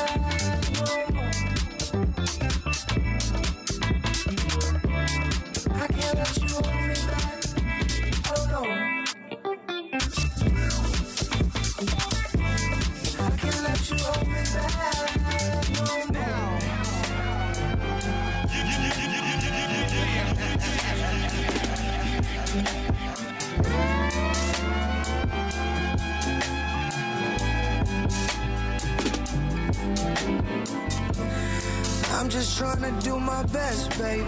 Just 32.31 32.57
trying 32.57 32.81
to 32.81 32.91
do 33.05 33.19
my 33.19 33.43
best, 33.47 33.89
baby. 33.99 34.23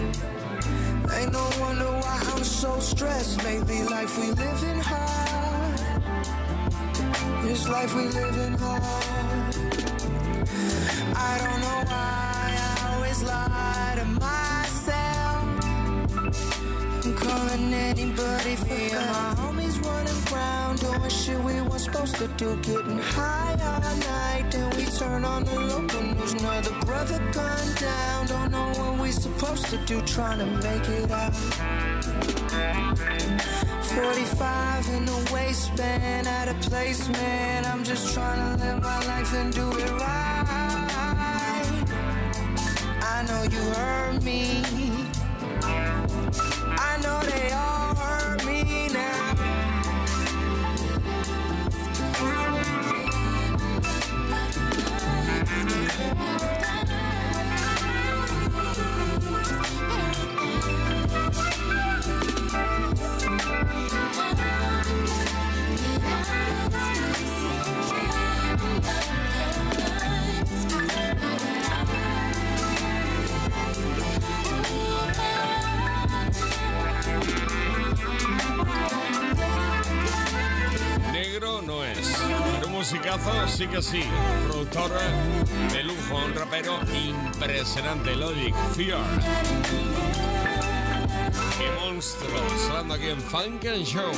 Ain't 1.16 1.32
no 1.32 1.48
wonder 1.58 1.90
why 2.02 2.20
I'm 2.34 2.44
so 2.44 2.78
stressed. 2.78 3.42
Maybe 3.42 3.82
life 3.84 4.18
we 4.18 4.26
living 4.26 4.80
hard. 4.80 6.02
this 7.44 7.66
life 7.66 7.94
we 7.94 8.02
living 8.08 8.58
hard. 8.58 9.54
I 11.16 11.38
don't 11.42 11.60
know 11.64 11.80
why 11.90 12.56
I 12.68 12.94
always 12.94 13.22
lie 13.22 13.94
to 13.96 14.04
myself. 14.26 15.44
I'm 17.04 17.14
calling 17.16 17.72
anybody 17.72 18.56
for 18.56 18.96
and 18.98 19.06
my 19.16 19.34
homies 19.38 19.82
running 19.82 20.20
around 20.30 20.80
doing 20.80 21.08
shit 21.08 21.38
we 21.38 21.54
weren't 21.62 21.80
supposed 21.80 22.16
to 22.16 22.28
do. 22.36 22.56
Getting 22.56 22.98
high 22.98 23.56
all 23.62 23.96
night, 23.96 24.50
then 24.50 24.76
we 24.76 24.84
turn 24.84 25.24
on 25.24 25.44
the 25.44 25.58
local. 25.58 26.13
Another 26.38 26.72
brother 26.84 27.18
gunned 27.32 27.76
down, 27.76 28.26
don't 28.26 28.50
know 28.50 28.72
what 28.76 28.98
we're 28.98 29.12
supposed 29.12 29.66
to 29.66 29.76
do. 29.86 30.02
Trying 30.02 30.38
to 30.40 30.46
make 30.46 30.88
it 30.88 31.10
out. 31.10 31.32
45 33.84 34.88
in 34.88 35.04
the 35.04 35.30
waistband, 35.32 36.26
at 36.26 36.48
a 36.48 36.54
place, 36.68 37.08
man. 37.08 37.64
I'm 37.66 37.84
just 37.84 38.12
trying 38.14 38.58
to 38.58 38.64
live 38.64 38.82
my 38.82 39.06
life 39.06 39.32
and 39.32 39.52
do 39.54 39.70
it 39.78 39.90
right. 39.92 40.24
I 43.00 43.24
know 43.28 43.42
you 43.44 43.62
heard 43.74 44.24
me. 44.24 44.64
I 45.62 46.98
know 47.00 47.20
they 47.30 47.52
all 47.52 47.73
musicazo 83.16 83.48
sí 83.48 83.66
que 83.66 83.82
sí. 83.82 84.02
Productor 84.48 84.90
de 85.72 85.82
lujo, 85.84 86.16
un 86.24 86.34
rapero 86.34 86.78
impresionante, 86.92 88.14
Logic, 88.16 88.54
Fear. 88.74 89.00
¡Qué 91.58 91.70
monstruo! 91.80 92.40
Sonando 92.66 92.94
aquí 92.94 93.08
en 93.08 93.20
Funk 93.20 93.64
and 93.66 93.84
Show. 93.84 94.10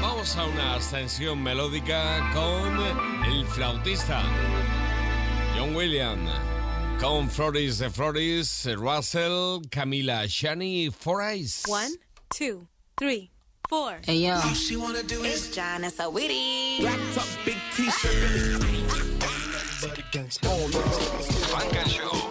Vamos 0.00 0.36
a 0.36 0.44
una 0.44 0.76
ascensión 0.76 1.42
melódica 1.42 2.30
con 2.32 2.78
el 3.30 3.46
flautista 3.46 4.22
John 5.56 5.74
William. 5.74 6.26
Con 7.00 7.28
Floris 7.28 7.78
de 7.78 7.90
Floris, 7.90 8.66
Russell, 8.76 9.60
Camila 9.70 10.24
Shani, 10.26 10.90
Four 10.90 11.20
Eyes. 11.20 11.62
One, 11.68 11.92
two, 12.30 12.66
three, 12.96 13.30
four. 13.68 14.00
Hey 14.06 14.22
yo, 14.22 14.32
All 14.34 14.54
she 14.54 14.76
wanna 14.76 15.02
do 15.02 15.22
it's 15.22 15.48
is 15.48 15.54
John 15.54 15.84
and 15.84 16.14
witty. 16.14 16.80
black 16.80 16.98
top, 17.14 17.26
big. 17.44 17.55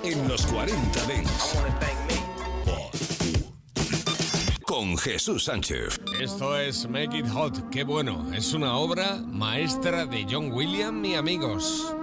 En 0.04 0.28
los 0.28 0.44
40 0.48 1.06
Dents. 1.06 1.56
Con 4.66 4.98
Jesús 4.98 5.44
Sánchez. 5.44 6.02
Esto 6.20 6.58
es 6.58 6.90
Make 6.90 7.20
It 7.20 7.30
Hot. 7.30 7.70
Qué 7.70 7.84
bueno. 7.84 8.26
Es 8.34 8.54
una 8.54 8.76
obra 8.78 9.18
maestra 9.18 10.08
de 10.08 10.26
John 10.28 10.52
William 10.52 11.06
y 11.06 11.14
amigos. 11.14 11.96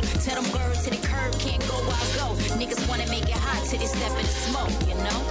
Tell 0.00 0.40
them 0.40 0.50
birds 0.52 0.84
to 0.84 0.90
the 0.90 1.06
curb, 1.06 1.32
can't 1.38 1.60
go, 1.66 1.76
I 1.76 2.04
go. 2.16 2.34
Niggas 2.56 2.88
wanna 2.88 3.08
make 3.08 3.24
it 3.24 3.30
hot 3.30 3.66
till 3.68 3.78
they 3.78 3.86
step 3.86 4.10
in 4.12 4.26
the 4.26 4.32
smoke, 4.46 4.88
you 4.88 4.94
know? 4.94 5.27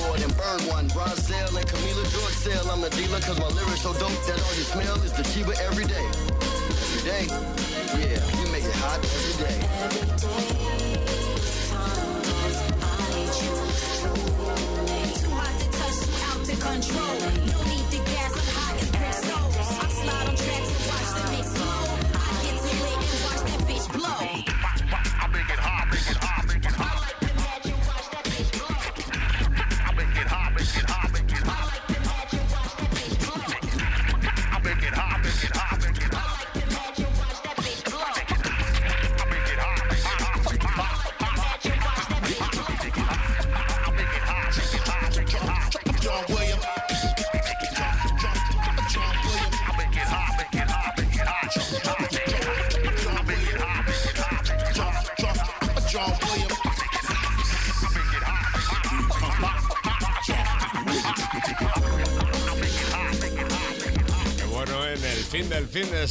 lord 0.00 0.20
and 0.22 0.36
burn 0.36 0.60
one. 0.68 0.88
Brazil 0.88 1.56
and 1.56 1.66
Camila 1.66 2.04
I'm 2.72 2.80
the 2.80 2.90
dealer 2.90 3.20
cause 3.20 3.38
my 3.38 3.48
lyrics 3.48 3.82
so 3.82 3.92
dope 3.94 4.12
that 4.26 4.40
all 4.40 4.54
you 4.54 4.64
smell 4.64 4.96
is 5.02 5.12
the 5.12 5.22
Chiba 5.22 5.58
every 5.60 5.84
day. 5.84 6.04
Every 6.04 7.02
day. 7.04 7.24
Yeah, 7.98 8.20
we 8.36 8.50
make 8.50 8.64
it 8.64 8.74
hot 8.80 9.00
every 9.04 9.34
day. 9.44 9.58
Every 9.84 10.06
day. 10.06 11.18
Too 15.18 15.30
hot 15.30 15.54
to 15.60 15.66
touch, 15.78 16.00
out 16.28 16.40
to 16.44 16.54
control. 16.56 17.14
No 17.48 17.58
need 17.70 17.86
to 17.90 17.98
gas, 18.12 18.32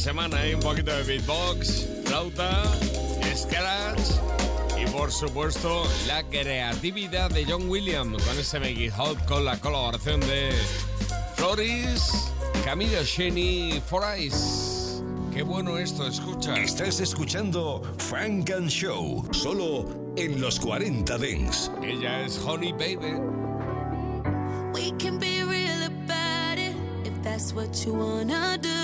semana, 0.08 0.38
hay 0.38 0.54
un 0.54 0.60
poquito 0.60 0.90
de 0.90 1.02
beatbox, 1.02 1.86
flauta, 2.06 2.62
scratch 3.36 4.00
y 4.80 4.88
por 4.90 5.12
supuesto 5.12 5.86
la 6.06 6.22
creatividad 6.22 7.28
de 7.30 7.44
John 7.44 7.68
Williams 7.68 8.22
con 8.22 8.38
ese 8.38 8.58
Make 8.58 8.86
It 8.86 8.92
Hot 8.94 9.22
con 9.26 9.44
la 9.44 9.60
colaboración 9.60 10.20
de 10.20 10.52
Floris, 11.34 12.32
Camila 12.64 13.02
Shenny, 13.02 13.82
For 13.86 14.02
Eyes. 14.02 15.02
Qué 15.30 15.42
bueno 15.42 15.76
esto, 15.76 16.06
escucha. 16.08 16.56
Estás 16.56 17.00
escuchando 17.00 17.82
Frank 17.98 18.48
and 18.48 18.70
Show, 18.70 19.28
solo 19.32 20.14
en 20.16 20.40
los 20.40 20.58
40 20.58 21.18
Dents. 21.18 21.70
Ella 21.82 22.22
es 22.22 22.38
Honey 22.38 22.72
Baby. 22.72 23.20
We 24.72 24.90
can 24.98 25.18
be 25.18 25.42
real 25.44 25.82
about 25.82 26.58
it 26.58 26.74
if 27.04 27.12
that's 27.22 27.52
what 27.52 27.84
you 27.84 27.92
wanna 27.92 28.56
do. 28.56 28.77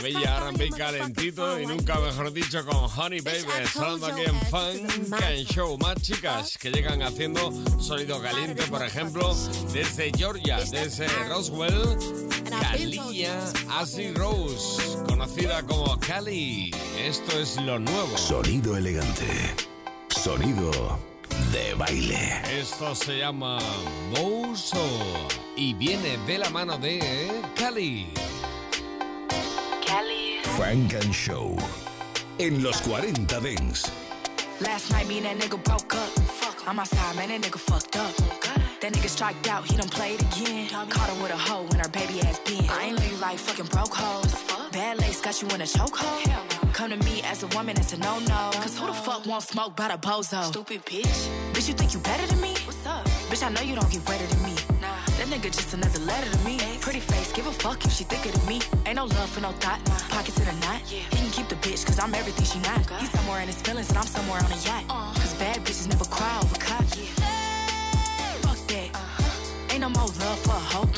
Qué 0.00 0.12
maravilla, 0.12 0.48
R&B 0.48 0.70
calentito 0.70 1.60
y 1.60 1.66
nunca 1.66 1.98
mejor 1.98 2.32
dicho 2.32 2.64
con 2.64 2.88
Honey 2.96 3.20
Baby, 3.20 3.66
sonando 3.70 4.06
aquí 4.06 4.22
en 4.22 4.40
Funk 4.48 5.12
and 5.12 5.46
Show. 5.46 5.76
Más 5.78 6.00
chicas 6.00 6.56
que 6.56 6.70
llegan 6.70 7.02
haciendo 7.02 7.52
sonido 7.78 8.20
caliente, 8.22 8.62
por 8.68 8.82
ejemplo, 8.82 9.34
desde 9.72 10.10
Georgia, 10.16 10.58
desde 10.70 11.06
Roswell, 11.28 11.98
Kalia 12.48 13.38
Ashley 13.68 14.14
Rose, 14.14 14.80
conocida 15.06 15.62
como 15.64 15.98
Cali. 15.98 16.74
Esto 16.98 17.38
es 17.38 17.56
lo 17.56 17.78
nuevo. 17.78 18.16
Sonido 18.16 18.76
elegante. 18.76 19.54
Sonido 20.08 20.98
de 21.52 21.74
baile. 21.74 22.40
Esto 22.58 22.94
se 22.94 23.18
llama 23.18 23.58
Mozo 24.16 24.86
y 25.56 25.74
viene 25.74 26.16
de 26.26 26.38
la 26.38 26.48
mano 26.48 26.78
de 26.78 27.42
Cali. 27.54 28.06
Funk 30.56 30.94
and 30.94 31.14
Show. 31.14 31.56
En 32.38 32.62
los 32.62 32.80
40 32.80 33.26
Dance. 33.26 33.90
Last 34.60 34.90
night, 34.90 35.08
me 35.08 35.18
and 35.18 35.26
that 35.26 35.38
nigga 35.38 35.62
broke 35.62 35.94
up. 35.94 36.08
Fuck, 36.40 36.66
I'm 36.68 36.78
outside, 36.78 37.16
man, 37.16 37.28
that 37.28 37.40
nigga 37.42 37.58
fucked 37.58 37.96
up. 37.96 38.14
That 38.80 38.92
nigga 38.92 39.08
striked 39.08 39.48
out, 39.48 39.64
he 39.64 39.76
done 39.76 39.88
played 39.88 40.20
again. 40.20 40.68
Caught 40.68 41.10
her 41.10 41.22
with 41.22 41.32
a 41.32 41.36
hoe 41.36 41.64
when 41.68 41.80
her 41.80 41.88
baby 41.88 42.20
ass 42.22 42.38
been. 42.40 42.68
I 42.68 42.86
ain't 42.86 42.98
leave 43.00 43.20
like 43.20 43.38
fucking 43.38 43.66
broke 43.66 43.94
hoes. 43.94 44.34
Bad 44.72 44.98
lace 45.00 45.20
got 45.20 45.40
you 45.40 45.48
in 45.48 45.60
a 45.60 45.64
chokehold. 45.64 46.72
Come 46.72 46.90
to 46.90 46.96
me 46.96 47.22
as 47.24 47.42
a 47.42 47.46
woman, 47.48 47.76
it's 47.76 47.92
a 47.92 47.98
no 47.98 48.18
no. 48.20 48.50
Cause 48.54 48.78
who 48.78 48.86
the 48.86 48.92
fuck 48.92 49.26
won't 49.26 49.42
smoke 49.42 49.76
by 49.76 49.88
the 49.88 49.98
bozo? 49.98 50.42
Stupid 50.44 50.84
bitch. 50.84 51.28
Bitch, 51.52 51.68
you 51.68 51.74
think 51.74 51.92
you 51.94 52.00
better 52.00 52.26
than 52.26 52.40
me? 52.40 52.54
What's 52.64 52.86
up? 52.86 53.04
Bitch, 53.30 53.42
I 53.44 53.50
know 53.50 53.62
you 53.62 53.74
don't 53.74 53.90
get 53.90 54.06
wetter 54.08 54.26
than 54.26 54.42
me. 54.42 54.54
Nah, 54.80 54.88
that 55.20 55.28
nigga 55.28 55.52
just 55.52 55.74
another 55.74 56.00
letter 56.00 56.30
to 56.30 56.38
me. 56.44 56.56
Pretty 56.80 57.00
face, 57.00 57.30
give 57.32 57.46
a 57.46 57.52
fuck 57.52 57.84
if 57.84 57.92
she 57.92 58.04
thicker 58.04 58.30
than 58.30 58.46
me. 58.48 58.60
Ain't 58.86 58.96
no 58.96 59.04
love 59.04 59.28
for 59.28 59.40
no 59.42 59.52
thought. 59.60 59.84
Pockets 60.08 60.40
in 60.40 60.48
a 60.48 60.56
knot. 60.64 60.80
He 60.88 61.04
can 61.16 61.30
keep 61.30 61.48
the 61.48 61.56
bitch, 61.56 61.84
cause 61.84 61.98
I'm 61.98 62.14
everything 62.14 62.46
she 62.46 62.58
not. 62.60 62.88
He's 62.98 63.10
somewhere 63.10 63.40
in 63.42 63.48
his 63.48 63.60
feelings 63.60 63.90
and 63.90 63.98
I'm 63.98 64.06
somewhere 64.06 64.40
on 64.40 64.50
a 64.50 64.60
yacht. 64.64 64.88
Cause 64.88 65.34
bad 65.34 65.58
bitches 65.58 65.88
never 65.88 66.06
cry 66.06 66.40
over 66.42 66.56
cock. 66.56 66.84
Fuck 68.44 68.60
that. 68.72 68.88
Ain't 69.70 69.80
no 69.80 69.90
more 69.90 70.08
love 70.24 70.38
for 70.40 70.56
a 70.56 70.64
hoe. 70.72 70.88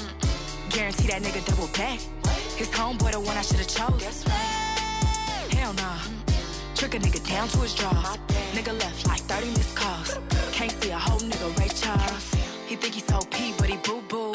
Guarantee 0.70 1.08
that 1.08 1.22
nigga 1.22 1.44
double 1.44 1.66
back. 1.74 1.98
His 2.54 2.70
homeboy 2.70 3.12
the 3.12 3.20
one 3.20 3.36
I 3.36 3.42
should've 3.42 3.66
chose. 3.66 4.22
Hell 5.50 5.72
nah. 5.74 5.98
Trick 6.76 6.94
a 6.94 6.98
nigga 6.98 7.20
down 7.28 7.48
to 7.48 7.58
his 7.58 7.74
drawers. 7.74 8.18
Nigga 8.54 8.72
left 8.78 9.08
like 9.08 9.20
30 9.22 9.48
missed 9.50 9.74
calls. 9.74 10.16
Can't 10.52 10.70
see 10.80 10.90
a 10.90 10.98
whole 10.98 11.18
nigga 11.18 11.58
Ray 11.58 11.68
Charles. 11.68 12.31
Think 12.82 12.94
he's 12.94 13.12
OP, 13.12 13.30
but 13.58 13.68
he 13.70 13.76
boo 13.76 14.02
boo. 14.08 14.32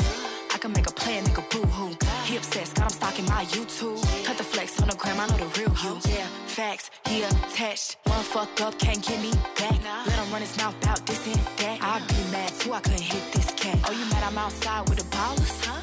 I 0.53 0.57
can 0.57 0.71
make 0.71 0.87
a 0.87 0.93
plan, 0.93 1.25
nigga 1.25 1.43
boo 1.51 1.67
hoo. 1.67 1.93
He 2.23 2.37
obsessed, 2.37 2.75
got 2.75 2.83
him 2.83 2.95
stalking 2.95 3.25
my 3.25 3.43
YouTube. 3.43 4.01
Cut 4.23 4.37
the 4.37 4.43
flex 4.45 4.81
on 4.81 4.87
the 4.87 4.95
gram, 4.95 5.19
I 5.19 5.27
know 5.27 5.35
the 5.35 5.59
real 5.59 5.67
you. 5.67 5.75
Oh, 5.75 5.99
yeah, 6.07 6.27
facts, 6.45 6.89
he 7.07 7.23
attached. 7.23 7.97
One 8.05 8.23
fuck 8.23 8.61
up, 8.61 8.79
can't 8.79 9.05
get 9.05 9.21
me 9.21 9.33
back. 9.59 9.77
Let 10.07 10.17
him 10.17 10.31
run 10.31 10.39
his 10.39 10.55
mouth 10.57 10.87
out 10.87 11.05
this 11.05 11.27
and 11.27 11.35
that. 11.57 11.79
I'd 11.81 12.07
be 12.07 12.31
mad 12.31 12.53
too, 12.57 12.71
I 12.71 12.79
couldn't 12.79 13.01
hit 13.01 13.33
this 13.33 13.51
cat. 13.51 13.79
Oh, 13.83 13.91
you 13.91 14.05
mad 14.11 14.23
I'm 14.23 14.37
outside 14.37 14.87
with 14.87 14.99
the 14.99 15.17
ballers? 15.17 15.76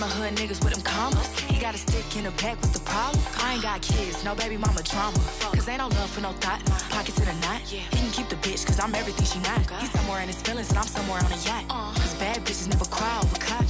Huh? 0.00 0.06
Scammer 0.06 0.12
hood 0.16 0.36
niggas 0.36 0.64
with 0.64 0.72
them 0.72 0.82
commas. 0.82 1.28
He 1.40 1.60
got 1.60 1.74
a 1.74 1.78
stick 1.78 2.16
in 2.16 2.24
the 2.24 2.30
back, 2.42 2.56
what's 2.56 2.70
the 2.70 2.80
problem? 2.80 3.22
I 3.38 3.54
ain't 3.54 3.62
got 3.62 3.82
kids, 3.82 4.24
no 4.24 4.34
baby 4.34 4.56
mama 4.56 4.82
drama. 4.82 5.18
Cause 5.52 5.68
ain't 5.68 5.78
no 5.78 5.88
love 5.88 6.10
for 6.10 6.20
no 6.22 6.32
thought. 6.32 6.64
Pockets 6.90 7.18
in 7.20 7.28
a 7.28 7.34
knot. 7.40 7.60
He 7.60 7.84
can 7.90 8.10
keep 8.10 8.28
the 8.28 8.36
bitch, 8.36 8.66
cause 8.66 8.80
I'm 8.80 8.94
everything 8.94 9.26
she 9.26 9.38
not. 9.40 9.60
He's 9.80 9.90
somewhere 9.90 10.22
in 10.22 10.28
his 10.28 10.40
feelings 10.40 10.70
and 10.70 10.78
I'm 10.78 10.86
somewhere 10.86 11.20
on 11.20 11.32
a 11.32 11.36
yacht. 11.44 11.68
Cause 11.96 12.14
bad 12.14 12.38
bitches 12.44 12.68
never 12.68 12.84
cry 12.86 13.12
over 13.22 13.36
cock. 13.36 13.66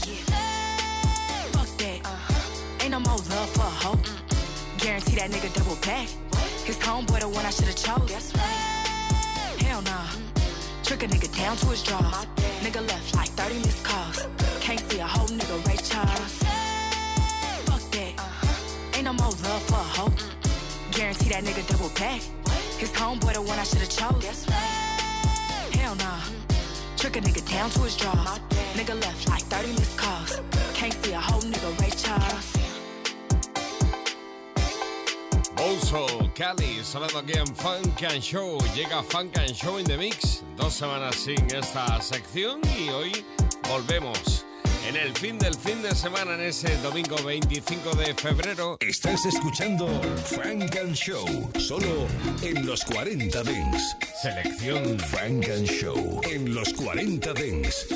Fuck 1.54 1.70
that. 1.78 1.98
Ain't 2.80 2.92
no 2.92 3.00
more 3.00 3.18
love 3.18 3.50
for 3.50 3.66
a 3.66 3.74
hoe. 3.82 3.98
Guarantee 4.78 5.16
that 5.16 5.30
nigga 5.30 5.52
double 5.54 5.76
back. 5.82 6.08
His 6.64 6.78
homeboy 6.78 7.20
the 7.20 7.28
one 7.28 7.44
I 7.44 7.50
should've 7.50 7.76
chose. 7.76 8.32
Hell 9.58 9.82
nah. 9.82 10.06
Trick 10.84 11.02
a 11.02 11.06
nigga 11.08 11.28
down 11.36 11.56
to 11.56 11.66
his 11.66 11.82
drawers. 11.82 12.26
Nigga 12.62 12.86
left 12.86 13.16
like 13.16 13.30
30 13.30 13.54
missed 13.58 13.84
calls. 13.84 14.39
Can't 14.70 14.88
see 14.88 15.00
a 15.00 15.04
whole 15.04 15.26
nigga 15.26 15.66
Ray 15.66 15.76
Charles. 15.78 16.34
Fuck 17.66 17.82
that. 17.90 19.02
no 19.02 19.12
more 19.14 19.26
love 19.26 19.62
for 19.66 19.74
a 19.74 19.88
hoe. 19.98 20.12
Guarantee 20.92 21.30
that 21.30 21.42
nigga 21.42 21.66
double 21.66 21.88
back. 21.98 22.22
His 22.78 22.92
homeboy 22.92 23.34
the 23.34 23.42
one 23.42 23.58
I 23.58 23.64
should've 23.64 23.90
chose. 23.90 24.44
Hell 25.74 25.96
nah. 25.96 26.20
Trick 26.96 27.16
a 27.16 27.20
nigga 27.20 27.42
down 27.50 27.68
to 27.70 27.80
his 27.80 27.96
drawers. 27.96 28.38
Nigga 28.78 28.94
left 29.02 29.28
like 29.28 29.42
30 29.42 29.72
missed 29.72 29.98
calls. 29.98 30.40
Can't 30.74 30.94
see 31.02 31.14
a 31.14 31.18
whole 31.18 31.42
nigga 31.42 31.80
Ray 31.80 31.90
Charles. 31.90 32.54
Bolso, 35.56 36.06
Cali, 36.36 36.84
sonando 36.84 37.18
aquí 37.18 37.36
en 37.36 37.56
Funk 37.56 38.04
and 38.04 38.22
Show. 38.22 38.56
Llega 38.76 39.02
Funk 39.02 39.36
and 39.36 39.52
Show 39.52 39.78
in 39.78 39.84
the 39.86 39.98
Mix. 39.98 40.44
Dos 40.56 40.74
semanas 40.74 41.16
sin 41.16 41.44
esta 41.52 42.00
sección 42.00 42.60
y 42.78 42.88
hoy 42.90 43.24
volvemos. 43.68 44.39
En 44.90 44.96
el 44.96 45.12
fin 45.12 45.38
del 45.38 45.54
fin 45.54 45.80
de 45.82 45.94
semana, 45.94 46.34
en 46.34 46.40
ese 46.40 46.76
domingo 46.78 47.14
25 47.24 47.94
de 47.94 48.12
febrero. 48.12 48.76
Estás 48.80 49.24
escuchando 49.24 49.86
Frank 50.24 50.76
and 50.78 50.96
Show, 50.96 51.24
solo 51.60 52.08
en 52.42 52.66
los 52.66 52.84
40 52.86 53.40
Dents. 53.44 53.96
Selección 54.20 54.98
Frank 54.98 55.48
and 55.48 55.68
Show 55.68 56.20
en 56.28 56.52
los 56.52 56.72
40 56.72 57.32
Dents. 57.34 57.86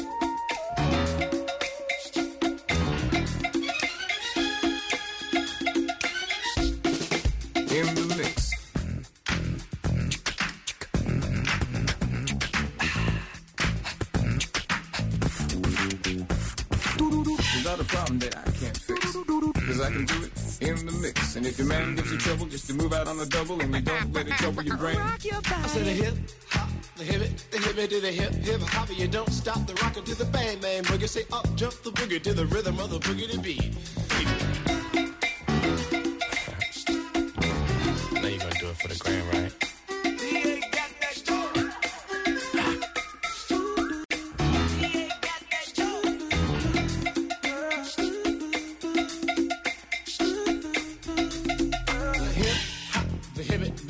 Mix. 21.65 21.79
Your 21.79 21.87
man 21.87 21.95
gives 21.97 22.13
you 22.13 22.19
trouble, 22.19 22.47
just 22.47 22.67
to 22.69 22.75
move 22.75 22.93
out 22.93 23.09
on 23.09 23.17
the 23.19 23.27
double 23.27 23.61
and 23.61 23.75
you 23.75 23.81
don't 23.81 24.13
let 24.13 24.27
it 24.27 24.35
trouble 24.35 24.63
your 24.63 24.77
brain. 24.77 24.97
Rock 24.97 25.25
your 25.25 25.41
I 25.45 25.67
said 25.67 25.85
the 25.85 25.91
hip 25.91 26.15
hop, 26.49 26.69
the 26.97 27.05
hip 27.05 27.23
it, 27.23 27.47
the 27.51 27.59
hip 27.59 27.79
it 27.79 27.91
to 27.91 28.01
the 28.01 28.13
hip 28.13 28.33
hip 28.33 28.61
hop. 28.63 28.89
You 28.97 29.09
don't 29.09 29.31
stop 29.33 29.67
the 29.67 29.75
rocker 29.83 30.03
to 30.03 30.15
the 30.15 30.25
bang 30.27 30.59
bang 30.61 30.83
boogie. 30.85 31.09
Say 31.09 31.25
up 31.33 31.47
jump 31.57 31.75
the 31.83 31.91
boogie 31.91 32.23
to 32.23 32.35
the 32.35 32.47
rhythm 32.47 32.79
of 32.79 32.91
the 32.91 32.99
boogie 32.99 33.31
to 33.31 33.39
beat. 33.41 33.75
Now 38.13 38.29
you're 38.29 38.39
gonna 38.39 38.55
do 38.61 38.69
it 38.69 38.77
for 38.77 38.89
the 38.89 38.97
gram, 38.99 39.29
right? 39.31 39.74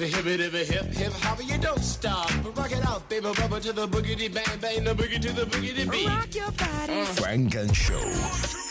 The 0.05 0.11
hip 0.11 0.27
it, 0.27 0.69
hip 0.69 0.85
hip 0.93 1.12
hop. 1.14 1.40
You 1.43 1.57
don't 1.57 1.83
stop, 1.83 2.31
but 2.43 2.55
rock 2.59 2.73
it 2.73 2.85
out, 2.85 3.09
baby, 3.09 3.25
bubba 3.25 3.59
to 3.62 3.73
the 3.73 3.88
boogie 3.88 4.35
bang 4.35 4.59
bang, 4.61 4.85
the 4.85 4.95
boogie 4.95 5.19
to 5.19 5.33
the 5.33 5.47
boogie 5.47 5.75
to 5.83 5.90
beat. 5.90 6.07
Rock 6.07 6.35
your 6.35 6.51
body. 6.51 7.05
Funk 7.07 7.55
and 7.55 7.75
Show. 7.75 8.63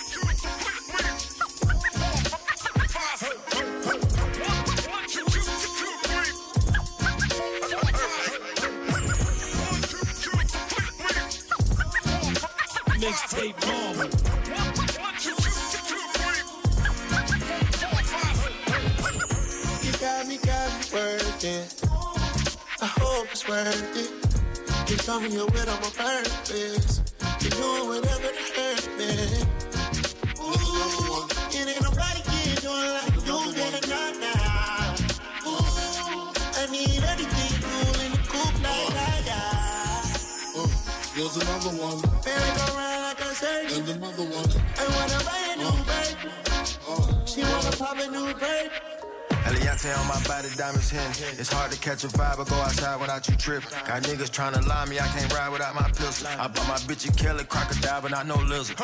You 25.03 25.11
coming 25.11 25.31
here 25.31 25.45
with 25.45 25.67
on 25.67 25.81
my 25.81 25.89
purpose. 25.89 27.01
You're 27.41 27.49
doing 27.51 27.87
whatever 27.89 28.31
to 28.31 28.45
hurt 28.55 28.87
me. 28.97 29.11
Ooh, 30.39 31.27
it 31.51 31.67
ain't 31.67 31.81
nobody 31.81 32.21
can 32.23 32.55
do 32.63 32.71
it 32.71 32.91
like 32.95 33.11
you 33.27 33.53
get 33.53 33.73
it 33.73 33.87
now. 33.89 34.95
Ooh, 35.45 36.31
I 36.55 36.71
need 36.71 37.03
everything 37.03 37.53
cool 37.63 37.95
in 37.99 38.11
the 38.13 38.17
coupe 38.31 38.63
like 38.63 39.25
that. 39.25 40.07
Here's 41.15 41.35
another 41.35 41.75
one. 41.83 41.99
Merry 42.23 42.51
go 42.55 42.65
round 42.77 43.03
like 43.03 43.19
a 43.19 43.35
circus. 43.35 43.77
And 43.79 43.89
another 43.89 44.23
one. 44.23 44.51
I 44.77 44.87
want 44.87 45.11
a 45.11 45.19
brand 45.25 45.59
new 45.59 45.77
baby. 45.83 46.31
Uh, 46.87 46.93
uh. 46.93 47.25
She 47.25 47.41
wanna 47.41 47.71
pop 47.75 47.97
a 47.99 48.07
new 48.09 48.33
baby. 48.35 48.82
Eliante 49.73 49.99
on 49.99 50.07
my 50.07 50.21
body, 50.27 50.49
diamonds 50.55 50.89
hidden. 50.89 51.39
It's 51.39 51.51
hard 51.51 51.71
to 51.71 51.79
catch 51.79 52.03
a 52.03 52.07
vibe 52.07 52.39
or 52.39 52.45
go 52.45 52.55
outside 52.55 52.99
without 52.99 53.27
you 53.27 53.35
tripping. 53.35 53.69
Got 53.85 54.03
niggas 54.03 54.29
tryna 54.29 54.65
lie 54.67 54.85
me, 54.85 54.99
I 54.99 55.07
can't 55.07 55.33
ride 55.33 55.49
without 55.49 55.73
my 55.75 55.89
pistol. 55.89 56.27
I 56.27 56.47
bought 56.47 56.67
my 56.67 56.77
bitch 56.85 57.09
a 57.09 57.13
Kelly 57.13 57.43
crocodile, 57.45 58.01
but 58.01 58.11
not 58.11 58.27
no 58.27 58.35
lizard. 58.35 58.77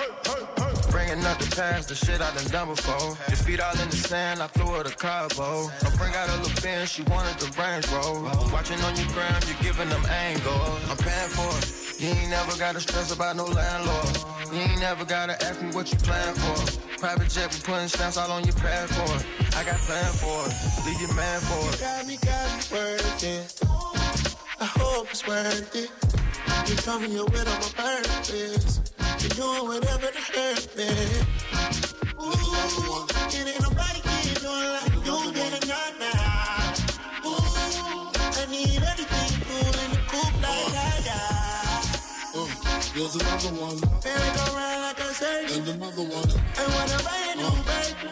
Bringing 0.89 1.23
up 1.25 1.37
the 1.37 1.53
past, 1.55 1.89
the 1.89 1.95
shit 1.95 2.21
I 2.21 2.33
done 2.33 2.47
done 2.47 2.67
before. 2.69 3.17
Your 3.27 3.37
feet 3.37 3.59
all 3.59 3.79
in 3.79 3.89
the 3.89 3.97
sand, 3.97 4.41
I 4.41 4.47
threw 4.47 4.73
her 4.73 4.83
the 4.83 4.91
Cabo. 4.91 5.69
I 5.69 5.95
bring 5.97 6.15
out 6.15 6.29
a 6.29 6.37
little 6.37 6.61
bin, 6.61 6.85
she 6.87 7.03
wanted 7.03 7.37
the 7.37 7.49
range 7.61 7.87
roll. 7.91 8.23
Watching 8.51 8.81
on 8.81 8.95
your 8.95 9.07
gram, 9.09 9.41
you're 9.45 9.61
giving 9.61 9.89
them 9.89 10.05
angles. 10.05 10.89
I'm 10.89 10.97
paying 10.97 11.29
for 11.29 11.57
it. 11.59 11.78
You 11.99 12.07
ain't 12.07 12.29
never 12.29 12.57
gotta 12.57 12.79
stress 12.79 13.11
about 13.11 13.35
no 13.35 13.43
landlord. 13.43 14.17
You 14.53 14.61
ain't 14.61 14.79
never 14.79 15.03
gotta 15.03 15.33
ask 15.43 15.61
me 15.61 15.69
what 15.71 15.91
you 15.91 15.97
plan 15.97 16.33
for. 16.33 16.97
Private 16.97 17.29
jet, 17.29 17.53
we 17.53 17.59
putting 17.59 17.89
stamps 17.89 18.15
all 18.15 18.31
on 18.31 18.45
your 18.45 18.55
passport. 18.55 19.25
I 19.57 19.65
got 19.65 19.79
plan 19.81 20.05
for 20.13 20.47
it. 20.47 20.85
Leave 20.85 21.01
your 21.01 21.13
man 21.13 21.41
for 21.41 21.59
it. 21.67 21.75
You 21.75 21.85
Got 21.85 22.07
me, 22.07 22.17
got 22.23 22.47
me 22.55 22.63
working. 22.71 23.43
I 24.61 24.65
hope 24.79 25.07
it's 25.11 25.27
worth 25.27 25.75
it. 25.75 25.91
You 26.69 26.75
coming 26.77 27.11
here 27.11 27.25
with 27.25 27.47
on 27.49 27.59
my 27.59 27.71
purpose. 27.75 28.79
You're 29.19 29.35
doing 29.35 29.67
whatever 29.67 30.07
to 30.07 30.21
hurt 30.31 30.77
me. 30.77 30.87
Ooh, 32.15 33.07
it 33.27 33.47
ain't 33.47 33.61
nobody 33.61 33.99
can 33.99 34.35
do 34.39 34.47
like 34.47 34.98
Here's 42.99 43.15
another 43.15 43.55
one. 43.63 43.79
Merry 44.03 44.29
go 44.35 44.43
round 44.59 44.81
like 44.83 44.99
a 44.99 45.13
circus. 45.15 45.57
And 45.57 45.67
another 45.69 46.03
one. 46.03 46.31
I 46.59 46.67
want 46.67 46.91
a 46.91 46.99
brand 46.99 47.39
new 47.39 47.55
baby. 47.63 48.11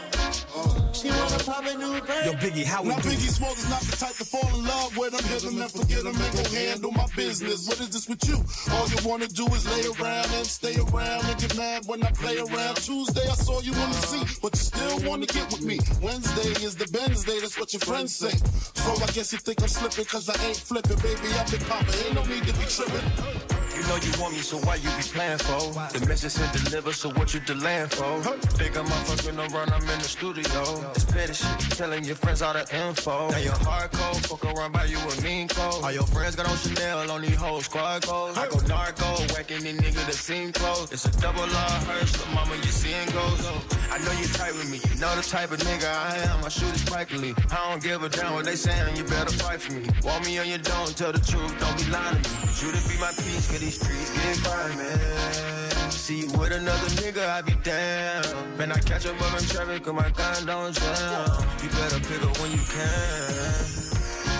Uh. 0.56 0.94
She 0.94 1.10
wanna 1.12 1.44
pop 1.44 1.68
a 1.68 1.74
new 1.76 2.00
baby. 2.08 2.32
Biggie, 2.40 2.64
how 2.64 2.84
now, 2.84 2.96
Biggie 3.04 3.28
Smalls 3.28 3.60
is 3.60 3.70
not 3.70 3.82
the 3.82 3.98
type 3.98 4.16
to 4.16 4.24
fall 4.24 4.48
in 4.48 4.64
love 4.64 4.96
with 4.96 5.12
him. 5.12 5.26
Hit 5.28 5.44
him 5.44 5.60
and 5.60 5.70
forget 5.70 6.08
him 6.08 6.16
and 6.16 6.32
go 6.32 6.44
handle 6.56 6.92
my 6.92 7.06
business. 7.18 7.68
What 7.68 7.82
is 7.82 7.90
this 7.90 8.08
with 8.08 8.24
you? 8.30 8.40
All 8.72 8.88
you 8.88 8.96
wanna 9.04 9.28
do 9.28 9.46
is 9.48 9.68
lay 9.68 9.92
around 9.92 10.32
and 10.32 10.48
stay 10.48 10.80
around 10.80 11.26
and 11.28 11.38
get 11.38 11.58
mad 11.58 11.84
when 11.86 12.02
I 12.02 12.12
play 12.12 12.38
around. 12.38 12.78
Tuesday 12.78 13.28
I 13.28 13.36
saw 13.36 13.60
you 13.60 13.74
on 13.74 13.92
the 13.92 14.02
scene, 14.08 14.40
but 14.42 14.56
you 14.56 14.64
still 14.72 15.04
wanna 15.04 15.26
get 15.26 15.52
with 15.52 15.64
me. 15.64 15.80
Wednesday 16.02 16.64
is 16.64 16.78
the 16.78 16.88
Benz 16.96 17.26
day, 17.26 17.42
that's 17.42 17.60
what 17.60 17.74
your 17.74 17.82
friends 17.82 18.16
say. 18.16 18.32
So 18.32 18.96
I 19.04 19.08
guess 19.12 19.34
you 19.34 19.40
think 19.40 19.62
I'm 19.62 19.68
slipping 19.68 20.06
cause 20.06 20.30
I 20.30 20.40
ain't 20.48 20.56
flipping. 20.56 20.96
Baby, 21.04 21.28
I've 21.36 21.52
been 21.52 21.60
popping, 21.68 22.00
ain't 22.08 22.16
no 22.16 22.24
need 22.24 22.48
to 22.48 22.54
be 22.56 22.64
tripping. 22.72 23.57
Know 23.88 23.96
you 23.96 24.12
want 24.20 24.34
me, 24.34 24.42
so 24.42 24.58
why 24.68 24.76
you 24.76 24.90
be 24.90 25.04
playing 25.16 25.38
for? 25.38 25.72
The 25.98 26.06
message 26.06 26.34
said 26.34 26.52
deliver, 26.52 26.92
so 26.92 27.10
what 27.12 27.34
you 27.34 27.40
delaying 27.40 27.88
for? 27.88 28.20
Think 28.60 28.78
I'm 28.78 28.86
fucking 28.86 29.40
around, 29.40 29.72
I'm 29.72 29.82
in 29.82 30.00
the 30.00 30.04
studio. 30.04 30.92
It's 30.92 31.06
petty 31.06 31.34
shit, 31.34 31.60
telling 31.78 32.04
your 32.04 32.18
friends 32.18 32.42
all 32.42 32.52
the 32.52 32.68
info. 32.76 33.30
Now 33.30 33.38
you're 33.38 33.54
hardcore, 33.54 34.16
fuck 34.28 34.44
around 34.44 34.74
by 34.74 34.86
you 34.86 34.98
a 35.00 35.22
mean 35.22 35.48
code. 35.48 35.86
All 35.86 35.92
your 35.94 36.04
friends 36.04 36.36
got 36.36 36.50
on 36.50 36.58
Chanel, 36.58 37.10
on 37.10 37.22
these 37.22 37.38
whole 37.38 37.62
squad 37.62 38.02
clothes. 38.02 38.38
I 38.38 38.50
go 38.50 38.60
narco, 38.68 39.06
whacking 39.34 39.64
these 39.64 39.80
nigga 39.80 40.06
the 40.06 40.12
scene 40.12 40.52
clothes. 40.52 40.92
It's 40.92 41.06
a 41.06 41.12
double 41.22 41.44
R 41.44 41.80
hearse, 41.88 42.12
so 42.12 42.30
mama, 42.32 42.56
you 42.58 42.64
seeing 42.64 43.08
goes. 43.12 43.48
I 43.90 44.00
know 44.00 44.12
you 44.20 44.28
tight 44.28 44.52
with 44.52 44.70
me, 44.70 44.82
you 44.92 45.00
know 45.00 45.16
the 45.16 45.24
type 45.24 45.52
of 45.52 45.60
nigga 45.60 45.88
I 45.88 46.18
am. 46.28 46.44
I 46.44 46.50
shoot 46.50 46.76
it 46.76 46.84
spikily. 46.84 47.32
I 47.54 47.72
don't 47.72 47.82
give 47.82 48.04
a 48.04 48.10
damn 48.10 48.34
what 48.34 48.44
they 48.44 48.58
saying, 48.58 48.98
you 48.98 49.06
better 49.06 49.32
fight 49.32 49.62
for 49.62 49.72
me. 49.72 49.88
Want 50.04 50.26
me 50.26 50.40
on 50.40 50.48
your 50.50 50.60
dome, 50.60 50.88
tell 50.88 51.14
the 51.14 51.20
truth, 51.20 51.58
don't 51.58 51.78
be 51.78 51.90
lying 51.90 52.22
to 52.22 52.30
me. 52.30 52.48
You 52.58 52.72
to 52.74 52.90
be 52.90 53.00
my 53.00 53.12
peace, 53.16 53.48
cause 53.48 53.60
these 53.60 53.77
streets 53.78 54.12
get 54.16 54.38
grimy. 54.44 55.92
See 55.92 56.20
you 56.22 56.28
with 56.38 56.52
another 56.52 56.90
nigga, 57.02 57.28
I 57.30 57.42
be 57.42 57.54
down. 57.64 58.58
Man, 58.58 58.72
I 58.72 58.80
catch 58.80 59.06
up 59.06 59.16
in 59.16 59.48
traffic, 59.48 59.84
cause 59.84 59.94
my 59.94 60.10
gun 60.12 60.46
don't 60.46 60.74
jam. 60.74 61.28
You 61.62 61.70
better 61.70 62.00
pick 62.00 62.24
up 62.24 62.38
when 62.40 62.52
you 62.52 62.64
can. 62.76 63.88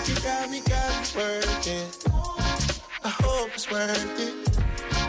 You 0.08 0.14
got 0.22 0.50
me, 0.50 0.60
got 0.60 0.90
me 0.98 1.08
working. 1.16 1.88
I 3.04 3.10
hope 3.22 3.50
it's 3.54 3.70
worth 3.70 4.20
it. 4.26 4.34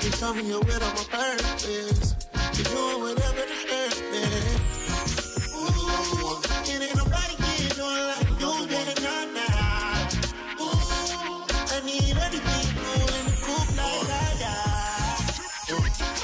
You 0.04 0.12
coming 0.12 0.46
here 0.46 0.60
with 0.60 0.84
on 0.84 0.94
my 0.96 1.06
purpose. 1.10 2.16
You're 2.56 2.70
doing 2.76 3.02
whatever 3.02 3.44
to 3.52 3.58
hurt 3.70 3.98
me. 4.12 4.49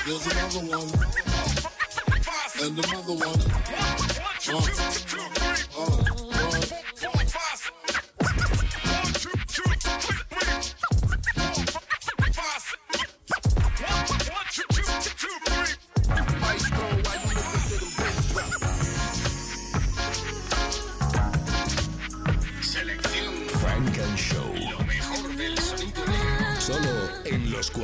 Here's 0.06 0.28
another 0.28 0.60
one. 0.60 0.88
And 2.62 2.78
another 2.78 3.14
one. 3.26 3.42
Uh, 4.48 5.45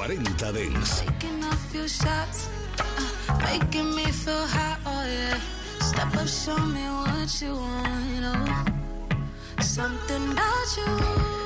40 0.07 0.17
Dance. 0.37 1.01
Taking 1.01 1.43
a 1.43 1.55
few 1.69 1.87
shots, 1.87 2.49
uh, 2.79 3.37
making 3.43 3.93
me 3.93 4.05
feel 4.05 4.47
hot, 4.47 4.79
oh 4.83 5.05
yeah. 5.05 5.39
Step 5.79 6.15
up, 6.17 6.27
show 6.27 6.57
me 6.57 6.81
what 6.81 7.29
you 7.39 7.53
want, 7.53 8.25
oh. 8.25 9.61
Something 9.61 10.31
about 10.31 10.77
you 10.77 11.40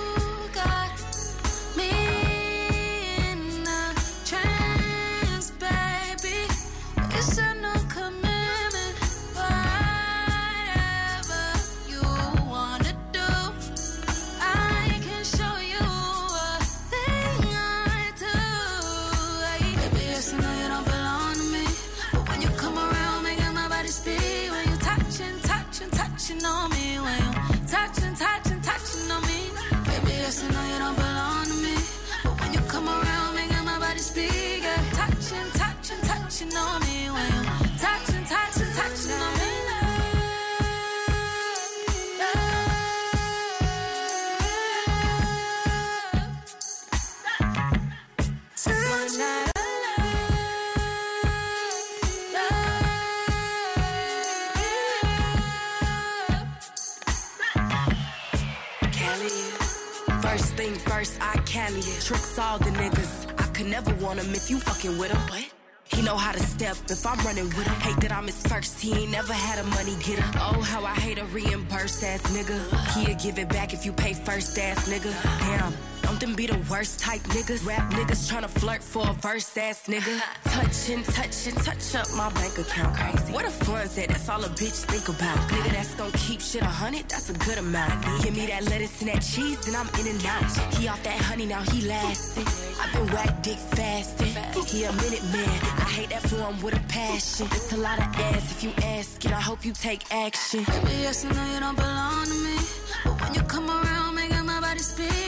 want 64.06 64.20
him 64.20 64.34
if 64.36 64.49
you 64.49 64.60
fucking 64.60 64.97
with 64.99 65.12
him. 65.12 65.22
What? 65.30 65.49
He 65.93 66.01
know 66.01 66.16
how 66.16 66.32
to 66.32 66.39
step 66.39 66.78
if 66.89 67.06
I'm 67.06 67.18
running 67.26 67.45
with 67.45 67.68
him. 67.68 67.76
Hate 67.82 67.99
that 68.01 68.12
I'm 68.12 68.26
his 68.26 68.41
first, 68.47 68.80
he 68.80 68.93
ain't 68.93 69.12
never 69.12 69.34
had 69.34 69.60
a 69.60 69.64
money 69.70 69.95
getter. 70.03 70.26
Oh, 70.36 70.62
how 70.62 70.84
I 70.86 70.93
hate 70.93 71.18
a 71.18 71.26
reimbursed 71.26 72.03
ass 72.03 72.22
nigga. 72.36 72.58
He'll 72.93 73.16
give 73.18 73.39
it 73.39 73.49
back 73.49 73.74
if 73.74 73.86
you 73.86 73.93
pay 73.93 74.14
first 74.14 74.58
ass 74.58 74.88
nigga. 74.88 75.12
Damn. 75.39 75.74
Don't 76.06 76.20
them 76.20 76.36
be 76.36 76.45
the 76.45 76.60
worst 76.70 76.99
type 76.99 77.22
niggas. 77.34 77.66
Rap 77.66 77.91
niggas 77.93 78.30
tryna 78.30 78.47
flirt 78.47 78.84
for 78.84 79.10
a 79.10 79.14
verse 79.14 79.58
ass 79.58 79.88
nigga. 79.88 80.22
Touchin', 80.53 81.01
touchin', 81.01 81.56
touch 81.56 81.95
up 81.95 82.08
my 82.14 82.30
bank 82.34 82.56
account. 82.60 82.95
Crazy. 82.95 83.34
Where 83.34 83.43
the 83.43 83.49
funds 83.49 83.97
at? 83.97 84.10
That's 84.10 84.30
all 84.30 84.43
a 84.43 84.49
bitch 84.49 84.86
think 84.86 85.10
about. 85.10 85.38
Nigga 85.49 85.72
that's 85.72 85.95
gon' 85.95 86.12
keep 86.12 86.41
shit 86.41 86.62
a 86.62 86.66
hundred, 86.66 87.10
that's 87.10 87.32
a 87.32 87.34
good 87.34 87.58
amount. 87.58 88.06
Give 88.24 88.36
me 88.36 88.45
that 88.45 88.66
lettuce 88.70 89.01
and 89.01 89.10
that 89.10 89.24
cheese, 89.24 89.66
and 89.68 89.76
I'm 89.76 89.89
in 89.99 90.06
and 90.14 90.24
out. 90.28 90.76
He 90.76 90.88
off 90.88 91.01
that 91.01 91.20
honey, 91.22 91.47
now 91.47 91.64
he 91.72 91.82
lasting. 91.88 92.45
I've 92.80 92.93
been 92.93 93.08
whack 93.08 93.41
dick 93.41 93.58
fasting. 93.58 94.34
He 94.68 94.84
a 94.84 94.93
minute 94.93 95.24
man. 95.34 95.60
I 95.82 95.89
hate 95.97 96.10
that 96.12 96.22
form 96.30 96.62
with 96.62 96.76
a 96.76 96.84
passion. 96.88 97.47
It's 97.51 97.74
a 97.74 97.78
lot 97.78 97.97
of 97.97 98.06
ass 98.06 98.51
if 98.51 98.64
you 98.64 98.72
ask 98.84 99.26
it. 99.26 99.32
I 99.32 99.41
hope 99.41 99.66
you 99.66 99.74
take 99.74 100.03
action. 100.14 100.66
Baby, 100.66 101.01
yes, 101.01 101.26
I 101.26 101.34
know 101.34 101.53
you 101.53 101.60
don't 101.60 101.76
belong 101.76 102.26
to 102.26 102.38
me. 102.45 102.58
But 103.03 103.22
when 103.22 103.34
you 103.34 103.41
come 103.41 103.68
around, 103.72 104.14
making 104.14 104.45
my 104.45 104.62
body 104.62 104.80
speak. 104.80 105.24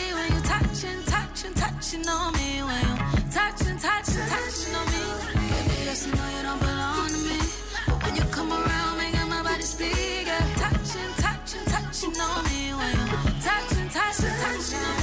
Touching 1.97 2.11
on 2.11 2.33
me. 2.33 2.61
When 2.61 2.81
you 2.85 3.31
touching, 3.31 3.77
touching, 3.79 4.27
touching 4.29 4.75
on 4.75 4.85
me. 4.85 5.01
Baby, 5.33 5.85
yes, 5.85 6.05
I 6.05 6.15
know 6.15 6.37
you 6.37 6.43
don't 6.43 6.59
belong 6.59 7.07
to 7.07 7.17
me. 7.17 7.39
But 7.87 8.03
when 8.03 8.15
you 8.15 8.23
come 8.29 8.51
around, 8.51 8.97
making 8.97 9.29
my 9.29 9.41
body 9.41 9.63
speak. 9.63 10.27
Yeah. 10.27 10.39
Touching, 10.57 11.13
touching, 11.17 11.65
touching 11.65 12.21
on 12.21 12.43
me. 12.45 12.73
When 12.73 12.91
you 12.91 13.41
touching, 13.41 13.89
touching, 13.89 14.29
touching 14.29 14.79
on 14.79 14.91
me. 14.91 14.96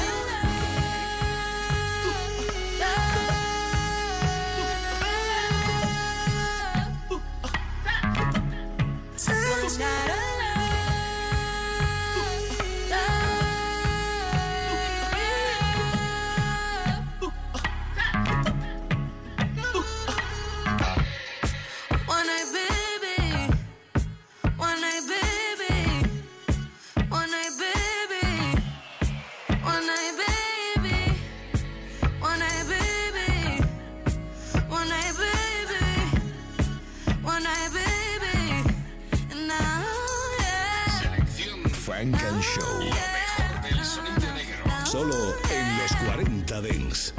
40 46.54 46.60
Dents. 46.62 47.14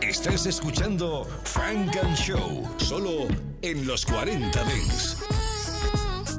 Estás 0.00 0.46
escuchando 0.46 1.26
Frank 1.44 1.96
and 1.96 2.16
Show. 2.16 2.66
Solo 2.78 3.28
en 3.62 3.86
los 3.86 4.06
40 4.06 4.64
Dents. 4.64 5.16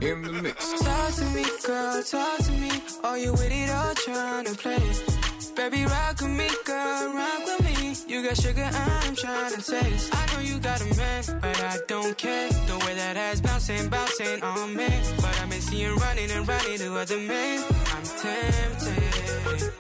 In 0.01 0.24
the 0.24 0.32
mix. 0.41 0.80
Talk 0.82 1.13
to 1.15 1.24
me, 1.34 1.43
girl, 1.65 2.03
talk 2.03 2.38
to 2.45 2.51
me. 2.53 2.72
Are 3.03 3.18
you 3.18 3.34
with 3.34 3.51
it 3.51 3.70
or 3.70 3.93
trying 3.95 4.45
to 4.45 4.55
play 4.55 4.76
it? 4.76 5.55
Baby, 5.55 5.86
rock 5.86 6.22
with 6.22 6.30
me, 6.30 6.49
girl, 6.65 7.13
rock 7.13 7.45
with 7.45 7.65
me. 7.65 7.66
You 8.06 8.24
got 8.24 8.38
sugar, 8.38 8.70
I'm 8.72 9.16
trying 9.16 9.52
to 9.54 9.62
taste. 9.62 10.14
I 10.14 10.34
know 10.34 10.39
you 10.41 10.60
got 10.60 10.82
a 10.82 10.95
man, 10.95 11.24
but 11.41 11.60
I 11.62 11.78
don't 11.88 12.18
care. 12.18 12.50
The 12.50 12.78
way 12.86 12.93
that 12.95 13.18
ass 13.18 13.41
bouncing, 13.41 13.89
bouncing 13.89 14.43
on 14.43 14.76
me. 14.76 14.88
But 15.18 15.41
I 15.41 15.45
miss 15.45 15.72
you 15.74 15.95
running 15.95 16.32
and 16.32 16.48
running 16.48 16.78
to 16.78 16.95
other 16.98 17.18
men. 17.18 17.64
I'm 17.95 18.04
tempted. 18.04 19.74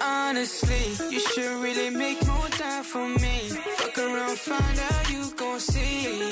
Honestly, 0.00 1.06
you 1.10 1.20
should 1.20 1.62
really 1.62 1.90
make 1.90 2.24
more 2.26 2.48
time 2.48 2.84
for 2.84 3.08
me. 3.08 3.48
Fuck 3.78 3.98
around, 3.98 4.38
find 4.38 4.78
out 4.78 5.10
you 5.10 5.30
gon' 5.36 5.60
see. 5.60 6.30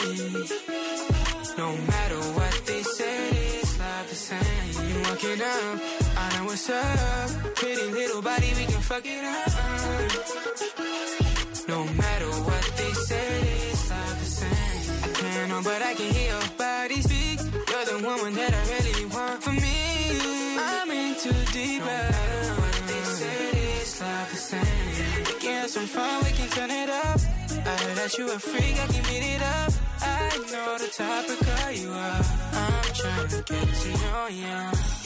No 1.59 1.77
matter 1.77 2.21
what 2.37 2.63
they 2.67 2.83
say, 2.83 3.29
it's 3.61 3.79
not 3.79 4.07
the 4.09 4.15
same. 4.15 4.89
You 4.89 5.01
walking 5.03 5.41
up, 5.43 5.81
what's 6.57 6.71
up. 6.71 7.55
Pretty 7.55 7.87
little 7.91 8.23
body, 8.23 8.49
we 8.57 8.65
can 8.65 8.81
fuck 8.81 9.05
it 9.05 9.25
up. 9.25 9.53
No 11.69 11.85
matter 11.85 12.31
what 12.49 12.65
they 12.79 12.93
say, 12.93 13.69
it's 13.71 13.91
not 13.91 14.19
the 14.21 14.25
same. 14.25 15.05
I 15.05 15.09
can't 15.21 15.49
know, 15.51 15.61
but 15.63 15.83
I 15.83 15.93
can 15.93 16.15
hear 16.15 16.31
your 16.33 16.49
body 16.57 17.03
speak. 17.03 17.41
You're 17.53 17.87
the 17.93 17.99
woman 18.09 18.33
that 18.41 18.55
I 18.55 18.63
really 18.73 19.05
want 19.05 19.43
for 19.43 19.53
me. 19.53 19.77
I'm 20.59 20.91
in 20.91 21.15
too 21.21 21.37
deep. 21.53 21.81
No 21.81 21.87
matter 21.87 22.55
what 22.63 22.77
they 22.89 23.05
say, 23.21 23.49
it's 23.83 24.01
not 24.01 24.29
the 24.31 24.37
same. 24.37 25.25
We 25.27 25.35
can 25.39 25.61
have 25.61 25.71
some 25.71 25.87
fun, 25.87 26.25
we 26.25 26.31
can 26.31 26.49
turn 26.49 26.71
it 26.71 26.89
up. 26.89 27.21
I 27.69 27.75
heard 27.83 27.97
that 28.01 28.17
you 28.17 28.33
a 28.33 28.39
freak, 28.39 28.77
I 28.83 28.87
can 28.87 29.03
beat 29.05 29.27
it 29.35 29.43
up. 29.43 29.86
I 30.07 30.39
know 30.53 30.79
the 30.79 30.89
type 30.99 31.29
of 31.35 31.39
girl 31.47 31.73
you 31.83 31.91
are. 31.91 32.23
I'm 32.63 32.95
trying 33.01 33.29
to 33.35 33.39
get 33.53 33.69
to 33.83 33.89
know 34.03 34.27
you. 34.41 34.57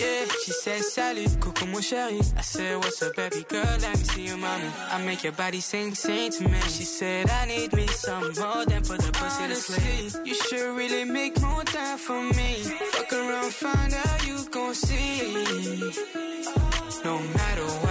Yeah, 0.00 0.24
she 0.44 0.52
said, 0.62 0.82
Salut, 0.82 1.30
coucou 1.40 1.66
mon 1.72 1.82
chéri. 1.82 2.20
I 2.36 2.42
said, 2.42 2.76
What's 2.82 3.02
up, 3.02 3.16
baby 3.16 3.44
girl? 3.48 3.76
Let 3.82 3.98
me 3.98 4.04
see 4.04 4.26
you, 4.28 4.36
mommy. 4.36 4.70
I 4.94 4.96
make 5.04 5.22
your 5.24 5.32
body 5.32 5.60
sing, 5.60 5.94
sing 5.94 6.30
to 6.32 6.44
me. 6.48 6.60
She 6.76 6.84
said, 6.84 7.28
I 7.30 7.46
need 7.46 7.72
me 7.72 7.86
some 7.88 8.32
more 8.40 8.64
than 8.70 8.82
put 8.82 9.00
the 9.00 9.12
pussy 9.12 9.46
to 9.48 9.56
sleep. 9.56 10.26
You 10.26 10.34
should 10.34 10.76
really 10.76 11.04
make 11.04 11.40
more 11.40 11.64
time 11.64 11.98
for 11.98 12.22
me. 12.38 12.50
Fuck 12.92 13.12
around, 13.12 13.52
find 13.52 13.92
out 13.94 14.26
you 14.26 14.38
gon' 14.50 14.74
see. 14.74 15.92
No 17.04 17.18
matter 17.18 17.66
what 17.82 17.89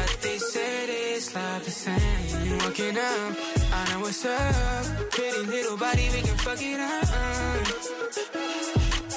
they 1.33 1.35
said, 1.35 1.61
it's 1.61 1.61
not 1.61 1.63
the 1.63 1.71
same. 1.71 2.45
You 2.45 2.57
walking 2.57 2.97
up, 2.97 3.35
I 3.73 3.89
know 3.91 3.99
what's 4.01 4.25
up. 4.25 5.11
Pretty 5.11 5.45
little 5.45 5.77
body, 5.77 6.09
we 6.13 6.21
can 6.21 6.37
fuck 6.37 6.61
it 6.61 6.79
up. 6.79 7.07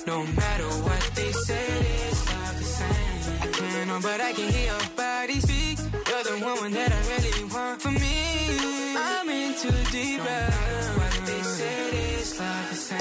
No 0.07 0.25
matter 0.25 0.69
what 0.85 1.11
they 1.15 1.33
say, 1.33 1.69
it's 2.09 2.27
not 2.27 2.55
the 2.57 2.65
same. 2.65 3.39
I 3.41 3.47
can't 3.53 3.89
know, 3.89 4.01
but 4.03 4.21
I 4.21 4.33
can 4.33 4.53
hear 4.53 4.67
your 4.73 4.81
body 4.97 5.41
speak. 5.41 5.79
You're 5.79 6.25
the 6.25 6.45
woman 6.45 6.73
that 6.73 6.93
I 6.93 7.01
really 7.15 7.45
want 7.53 7.83
for 7.83 7.91
me. 7.91 8.97
I'm 8.97 9.29
in 9.29 9.55
too 9.55 9.91
deep. 9.91 10.19
No 10.19 10.25
matter 10.25 10.99
what 10.99 11.27
they 11.27 11.43
said, 11.43 11.95
it's 11.95 12.39
not 12.39 12.69
the 12.69 12.77
same. 12.77 12.99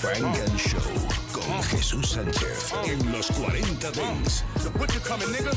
Funk 0.00 0.38
and 0.38 0.60
Show 0.60 1.09
Jesús 1.90 2.10
Sánchez 2.10 2.72
en 2.84 3.10
los 3.10 3.26
40 3.32 3.90
Dance. 3.90 4.44
The 4.62 4.70
butcher 4.78 5.00
coming, 5.00 5.26
nigga. 5.28 5.50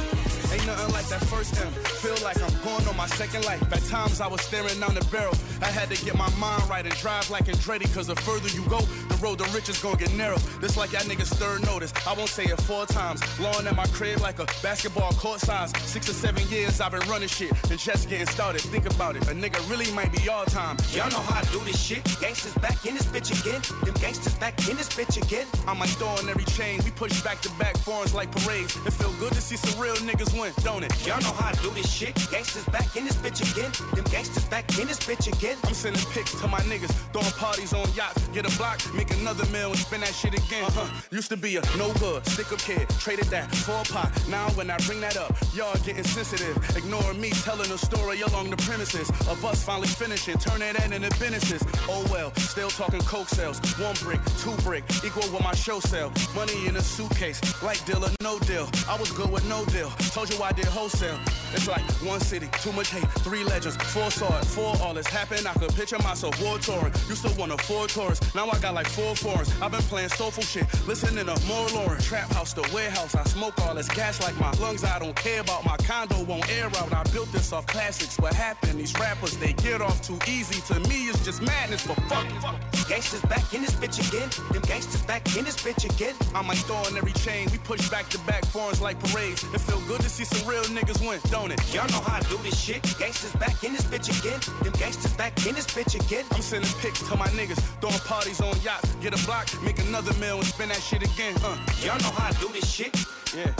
Ain't 0.51 0.65
nothing 0.65 0.93
like 0.93 1.07
that 1.09 1.23
first 1.25 1.59
M. 1.61 1.71
Feel 2.01 2.17
like 2.23 2.41
I'm 2.41 2.53
going 2.63 2.87
on 2.87 2.97
my 2.97 3.07
second 3.07 3.45
life. 3.45 3.61
At 3.71 3.83
times 3.85 4.19
I 4.19 4.27
was 4.27 4.41
staring 4.41 4.79
down 4.79 4.95
the 4.95 5.05
barrel. 5.11 5.35
I 5.61 5.67
had 5.67 5.89
to 5.89 6.05
get 6.05 6.17
my 6.17 6.29
mind 6.37 6.67
right 6.69 6.85
and 6.85 6.95
drive 6.95 7.29
like 7.29 7.45
Andretti, 7.45 7.91
cause 7.93 8.07
the 8.07 8.15
further 8.15 8.49
you 8.49 8.63
go, 8.67 8.79
the 9.09 9.17
road 9.21 9.39
to 9.39 9.45
riches 9.55 9.81
gonna 9.81 9.97
get 9.97 10.13
narrow. 10.13 10.37
This 10.59 10.75
like 10.75 10.91
y'all 10.91 11.01
niggas 11.01 11.33
third 11.35 11.65
notice. 11.65 11.93
I 12.07 12.13
won't 12.13 12.29
say 12.29 12.45
it 12.45 12.59
four 12.61 12.85
times. 12.85 13.21
Lawn 13.39 13.67
at 13.67 13.75
my 13.75 13.85
crib 13.87 14.21
like 14.21 14.39
a 14.39 14.45
basketball 14.61 15.11
court 15.13 15.39
size. 15.39 15.71
Six 15.85 16.09
or 16.09 16.13
seven 16.13 16.47
years 16.49 16.81
I've 16.81 16.91
been 16.91 17.07
running 17.09 17.29
shit 17.29 17.51
and 17.69 17.79
just 17.79 18.09
getting 18.09 18.27
started. 18.27 18.61
Think 18.61 18.85
about 18.85 19.15
it. 19.15 19.23
A 19.23 19.33
nigga 19.33 19.59
really 19.69 19.91
might 19.91 20.11
be 20.11 20.29
all 20.29 20.45
time. 20.45 20.77
Y'all 20.93 21.09
know 21.11 21.19
how 21.29 21.41
I 21.41 21.43
do 21.51 21.59
this 21.59 21.79
shit. 21.79 22.03
Gangsters 22.21 22.55
back 22.55 22.85
in 22.85 22.95
this 22.95 23.05
bitch 23.05 23.29
again. 23.39 23.61
Them 23.85 23.95
gangsters 24.01 24.35
back 24.35 24.57
in 24.69 24.77
this 24.77 24.89
bitch 24.89 25.21
again. 25.21 25.47
I'm 25.67 25.79
like 25.79 25.89
throwing 25.91 26.22
every 26.29 26.45
chain. 26.45 26.79
We 26.83 26.91
push 26.91 27.21
back 27.21 27.41
to 27.41 27.51
back 27.59 27.77
foreigns 27.77 28.13
like 28.13 28.31
parades. 28.31 28.75
It 28.85 28.93
feel 28.93 29.13
good 29.19 29.33
to 29.33 29.41
see 29.41 29.55
some 29.55 29.79
real 29.81 29.95
niggas 29.95 30.37
win, 30.39 30.51
don't 30.63 30.83
it? 30.83 30.91
Y'all 31.05 31.19
know 31.21 31.33
how 31.33 31.49
I 31.49 31.53
do 31.61 31.69
this 31.71 31.91
shit. 31.91 32.15
Gangsters 32.31 32.65
back 32.65 32.95
in 32.95 33.05
this 33.05 33.17
bitch 33.17 33.41
again. 33.51 33.71
Them 33.95 34.05
gangsters 34.11 34.45
back 34.45 34.65
in 34.79 34.87
this 34.87 34.99
bitch 34.99 35.27
again. 35.27 35.57
I'm 35.65 35.73
sending 35.73 36.01
pics 36.11 36.39
to 36.41 36.47
my 36.47 36.59
niggas, 36.61 36.91
throwing 37.11 37.33
parties 37.37 37.73
on 37.73 37.87
yachts. 37.93 38.27
Get 38.29 38.45
a 38.45 38.57
block, 38.57 38.79
make 38.93 39.11
another 39.11 39.45
meal 39.47 39.69
and 39.71 39.79
spend 39.79 40.03
that 40.03 40.13
shit 40.13 40.33
again. 40.33 40.63
Uh-huh. 40.65 40.89
Used 41.11 41.29
to 41.29 41.37
be 41.37 41.57
a 41.57 41.61
no 41.77 41.91
good, 41.99 42.25
stick 42.27 42.51
up 42.51 42.59
kid, 42.59 42.87
traded 42.99 43.25
that 43.25 43.53
for 43.55 43.73
a 43.73 43.83
pot. 43.83 44.11
Now 44.29 44.49
when 44.51 44.69
I 44.69 44.77
bring 44.85 45.01
that 45.01 45.17
up, 45.17 45.35
y'all 45.53 45.75
getting 45.83 46.03
sensitive. 46.03 46.55
Ignoring 46.75 47.19
me 47.19 47.31
telling 47.31 47.69
a 47.71 47.77
story 47.77 48.21
along 48.21 48.49
the 48.49 48.57
premises 48.57 49.09
of 49.27 49.43
us 49.45 49.63
finally 49.63 49.87
finishing, 49.87 50.37
turning 50.37 50.73
that 50.73 50.91
into 50.91 51.09
businesses. 51.19 51.63
Oh 51.89 52.05
well, 52.11 52.33
still 52.35 52.69
talking 52.69 53.01
coke 53.01 53.29
sales. 53.29 53.59
One 53.79 53.95
brick, 54.01 54.19
two 54.39 54.55
brick, 54.63 54.83
equal 55.03 55.23
with 55.31 55.43
my 55.43 55.55
show 55.55 55.79
sale. 55.79 56.11
Money 56.35 56.67
in 56.67 56.75
a 56.75 56.81
suitcase, 56.81 57.39
like 57.61 57.83
deal 57.85 58.03
or 58.03 58.09
no 58.21 58.39
deal. 58.39 58.69
I 58.89 58.97
was 58.97 59.11
good 59.11 59.31
with 59.31 59.47
no 59.47 59.65
deal. 59.65 59.89
Told 60.13 60.33
you 60.33 60.41
I 60.41 60.51
did 60.51 60.65
wholesale. 60.65 61.17
It's 61.53 61.67
like 61.67 61.81
one 62.01 62.19
city, 62.19 62.49
too 62.61 62.71
much 62.71 62.89
hate, 62.89 63.07
three 63.21 63.43
legends, 63.43 63.75
four 63.77 64.09
saw 64.09 64.39
it, 64.39 64.45
four 64.45 64.75
all 64.81 64.93
this 64.93 65.07
happened. 65.07 65.47
I 65.47 65.53
could 65.53 65.73
picture 65.75 65.99
myself 65.99 66.41
war 66.41 66.57
touring. 66.57 66.93
Used 67.07 67.25
to 67.25 67.39
want 67.39 67.51
a 67.51 67.57
four 67.57 67.87
tours, 67.87 68.19
now 68.33 68.49
I 68.49 68.57
got 68.59 68.73
like 68.73 68.87
four 68.87 69.15
foreigns. 69.15 69.53
I've 69.61 69.71
been 69.71 69.81
playing 69.83 70.09
soulful 70.09 70.43
shit, 70.43 70.65
listening 70.87 71.25
to 71.25 71.47
more 71.47 71.67
Lauren. 71.69 72.01
Trap 72.01 72.31
house, 72.33 72.53
the 72.53 72.67
warehouse, 72.73 73.15
I 73.15 73.23
smoke 73.25 73.59
all 73.61 73.75
this 73.75 73.87
gas 73.89 74.21
like 74.23 74.37
my 74.39 74.51
lungs. 74.53 74.83
I 74.83 74.97
don't 74.99 75.15
care 75.15 75.41
about 75.41 75.65
my 75.65 75.77
condo, 75.77 76.23
won't 76.23 76.49
air 76.51 76.65
out. 76.65 76.91
I 76.93 77.03
built 77.11 77.31
this 77.31 77.53
off 77.53 77.67
classics. 77.67 78.17
What 78.17 78.33
happened? 78.33 78.79
These 78.79 78.93
rappers, 78.99 79.37
they 79.37 79.53
get 79.53 79.81
off 79.81 80.01
too 80.01 80.17
easy. 80.27 80.59
To 80.73 80.79
me, 80.89 81.07
it's 81.09 81.23
just 81.23 81.41
madness, 81.41 81.85
but 81.85 81.99
fuck 82.09 82.25
it. 82.25 82.87
Gangsters 82.89 83.21
back 83.23 83.53
in 83.53 83.61
this 83.61 83.75
bitch 83.75 83.97
again. 84.07 84.29
Them 84.51 84.61
gangsters 84.63 85.03
back 85.03 85.23
in 85.37 85.45
this 85.45 85.57
bitch 85.57 85.85
again. 85.85 85.92
I'm 86.33 86.47
like 86.47 86.57
throwing 86.65 86.97
every 86.97 87.13
chain. 87.13 87.47
We 87.51 87.59
push 87.59 87.87
back 87.89 88.09
to 88.09 88.19
back 88.25 88.43
foreigns 88.45 88.81
like 88.81 88.99
parades. 88.99 89.43
It 89.53 89.61
feel 89.61 89.79
good 89.87 90.01
to 90.01 90.09
see 90.09 90.23
some 90.23 90.47
real 90.49 90.63
niggas 90.63 90.99
win, 91.07 91.19
don't 91.29 91.51
it? 91.51 91.59
Y'all 91.73 91.87
know 91.89 92.01
how 92.01 92.17
I 92.17 92.21
do 92.21 92.37
this 92.37 92.59
shit. 92.59 92.81
Gangsters 92.97 93.33
back 93.33 93.63
in 93.63 93.73
this 93.73 93.83
bitch 93.83 94.09
again. 94.09 94.39
Them 94.63 94.73
gangsters 94.79 95.13
back 95.13 95.33
in 95.45 95.53
this 95.53 95.67
bitch 95.67 95.93
again. 95.93 96.25
I'm 96.31 96.41
sending 96.41 96.71
pics 96.81 97.07
to 97.07 97.15
my 97.15 97.27
niggas, 97.27 97.59
throwing 97.79 97.99
parties 98.09 98.41
on 98.41 98.59
yachts. 98.61 98.95
Get 99.01 99.13
a 99.13 99.25
block, 99.25 99.47
make 99.63 99.79
another 99.79 100.13
meal 100.13 100.37
and 100.37 100.45
spend 100.45 100.71
that 100.71 100.81
shit 100.81 101.03
again. 101.03 101.35
Uh. 101.43 101.57
Y'all 101.85 101.99
know 101.99 102.09
how 102.17 102.29
I 102.29 102.31
do 102.41 102.47
this 102.49 102.69
shit. 102.69 102.95
Yeah. 103.35 103.53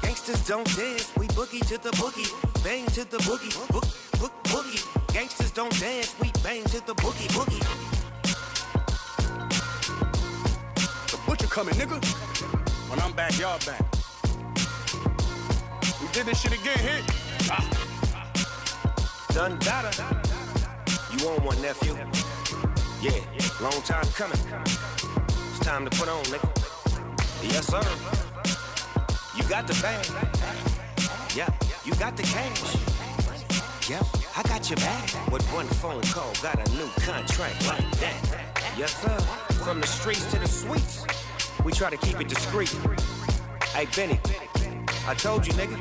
Gangsters 0.00 0.46
don't 0.46 0.66
dance, 0.76 1.12
we 1.18 1.26
boogie 1.28 1.66
to 1.68 1.76
the 1.76 1.90
boogie, 2.00 2.30
bang 2.64 2.86
to 2.86 3.04
the 3.04 3.18
boogie, 3.18 3.52
book, 3.70 3.84
book, 4.18 4.32
boogie. 4.44 4.82
Gangsters 5.12 5.50
don't 5.50 5.78
dance, 5.78 6.14
we 6.20 6.32
bang 6.42 6.64
to 6.64 6.84
the 6.86 6.94
boogie, 6.94 7.28
boogie. 7.36 7.91
Coming, 11.52 11.74
nigga. 11.74 12.02
When 12.88 12.98
I'm 13.00 13.12
back, 13.12 13.38
y'all 13.38 13.58
back. 13.66 13.84
We 16.00 16.08
did 16.10 16.24
this 16.24 16.40
shit 16.40 16.58
again, 16.58 16.78
hit. 16.78 17.04
Ah. 17.50 17.68
Done 19.34 19.58
data. 19.58 19.92
You 21.12 21.28
on 21.28 21.44
one, 21.44 21.60
nephew? 21.60 21.92
Yeah, 23.02 23.20
long 23.60 23.82
time 23.82 24.06
coming. 24.16 24.38
It's 25.50 25.58
time 25.58 25.84
to 25.84 25.90
put 25.98 26.08
on, 26.08 26.24
nigga. 26.32 26.48
Yes, 27.42 27.66
sir. 27.66 27.84
You 29.36 29.46
got 29.46 29.66
the 29.66 29.74
bag. 29.82 30.06
Yeah, 31.36 31.50
you 31.84 31.94
got 31.96 32.16
the 32.16 32.22
cash. 32.22 32.76
Yep, 33.90 34.06
I 34.38 34.42
got 34.44 34.70
your 34.70 34.78
bag. 34.78 35.30
With 35.30 35.46
one 35.52 35.66
phone 35.66 36.00
call, 36.14 36.32
got 36.40 36.66
a 36.66 36.72
new 36.72 36.88
contract 37.04 37.68
like 37.68 37.90
that. 38.00 38.52
Yes, 38.78 38.96
sir. 39.02 39.18
From 39.64 39.82
the 39.82 39.86
streets 39.86 40.24
to 40.32 40.38
the 40.38 40.48
suites, 40.48 41.04
we 41.64 41.72
try 41.72 41.90
to 41.90 41.96
keep 41.96 42.20
it 42.20 42.28
discreet. 42.28 42.76
Hey, 43.74 43.86
Benny, 43.96 44.18
I 45.06 45.14
told 45.14 45.46
you, 45.46 45.52
nigga. 45.54 45.78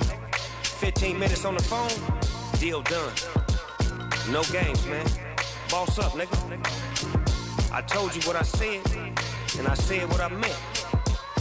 15 0.63 1.19
minutes 1.19 1.45
on 1.45 1.55
the 1.55 1.63
phone, 1.63 1.91
deal 2.59 2.81
done. 2.81 3.13
No 4.31 4.43
games, 4.51 4.85
man. 4.87 5.05
Boss 5.69 5.99
up, 5.99 6.13
nigga. 6.13 6.37
I 7.71 7.81
told 7.81 8.15
you 8.15 8.21
what 8.21 8.35
I 8.35 8.41
said, 8.41 8.81
and 9.57 9.67
I 9.67 9.73
said 9.75 10.09
what 10.09 10.21
I 10.21 10.29
meant. 10.29 10.59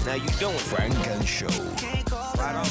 Now 0.07 0.15
you 0.15 0.29
doing 0.39 0.55
it. 0.55 0.61
Funk 0.61 1.07
and 1.09 1.27
Show. 1.27 1.47
Right 2.39 2.55
on. 2.55 2.67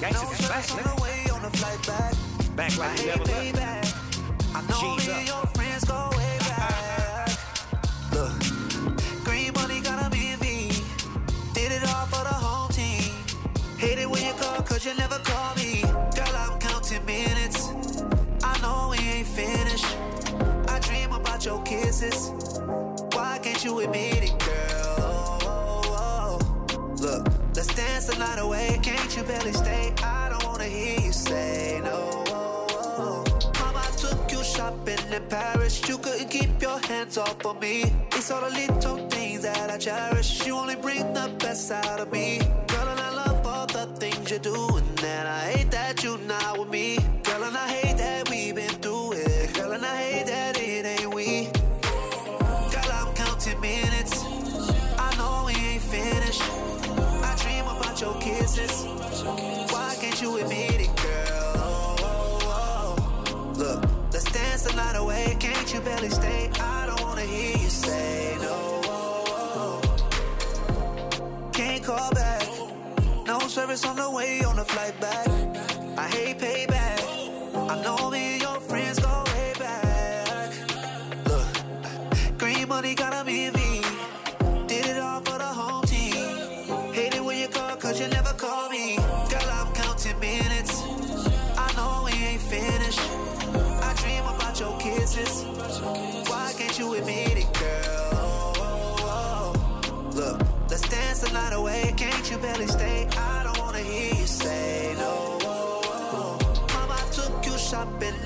Gangsters 0.00 0.40
is 0.40 0.48
back, 0.48 0.64
nigga. 0.64 2.56
Back 2.56 2.76
like 2.78 3.00
you 3.00 3.06
never 3.06 3.24
left. 3.24 4.02
G's 4.80 5.30
up. 5.30 5.61
Night 28.22 28.38
away. 28.38 28.78
Can't 28.82 29.10
you 29.16 29.22
barely 29.24 29.52
stay? 29.52 29.92
I 30.02 30.28
don't 30.30 30.44
wanna 30.44 30.70
hear 30.78 30.98
you 31.06 31.12
say 31.12 31.80
no. 31.88 32.02
Mama 33.60 33.84
took 34.02 34.20
you 34.32 34.42
shopping 34.54 35.04
in 35.16 35.24
Paris. 35.28 35.74
You 35.88 35.96
couldn't 35.98 36.30
keep 36.36 36.52
your 36.66 36.78
hands 36.90 37.18
off 37.18 37.44
of 37.44 37.60
me. 37.60 37.74
It's 38.16 38.30
all 38.30 38.42
the 38.46 38.50
little 38.50 38.98
things 39.08 39.42
that 39.42 39.68
I 39.70 39.76
cherish. 39.78 40.46
You 40.46 40.52
only 40.62 40.76
bring 40.76 41.04
the 41.18 41.26
best 41.42 41.70
out 41.72 42.00
of 42.04 42.08
me. 42.12 42.26
Girl, 42.72 42.88
and 42.92 43.00
I 43.08 43.10
love 43.22 43.46
all 43.54 43.66
the 43.66 43.86
things 44.02 44.30
you 44.30 44.38
do. 44.38 44.56
And 44.78 44.98
then 44.98 45.26
I 45.26 45.40
hate 45.52 45.70
that 45.72 46.04
you're 46.04 46.24
not 46.34 46.58
with 46.58 46.70
me. 46.70 47.01
Can't 65.82 65.96
barely 65.96 66.10
stay? 66.10 66.50
I 66.60 66.86
don't 66.86 67.02
wanna 67.02 67.22
hear 67.22 67.56
you 67.56 67.68
say 67.68 68.36
no. 68.40 69.80
Can't 71.52 71.82
call 71.82 72.10
back. 72.12 72.46
No 73.26 73.40
service 73.48 73.84
on 73.84 73.96
the 73.96 74.08
way 74.08 74.44
on 74.44 74.54
the 74.54 74.64
flight 74.64 74.94
back. 75.00 75.26
I 75.98 76.06
hate 76.08 76.38
payback. 76.38 77.00
I 77.68 77.82
know 77.82 78.10
me 78.10 78.41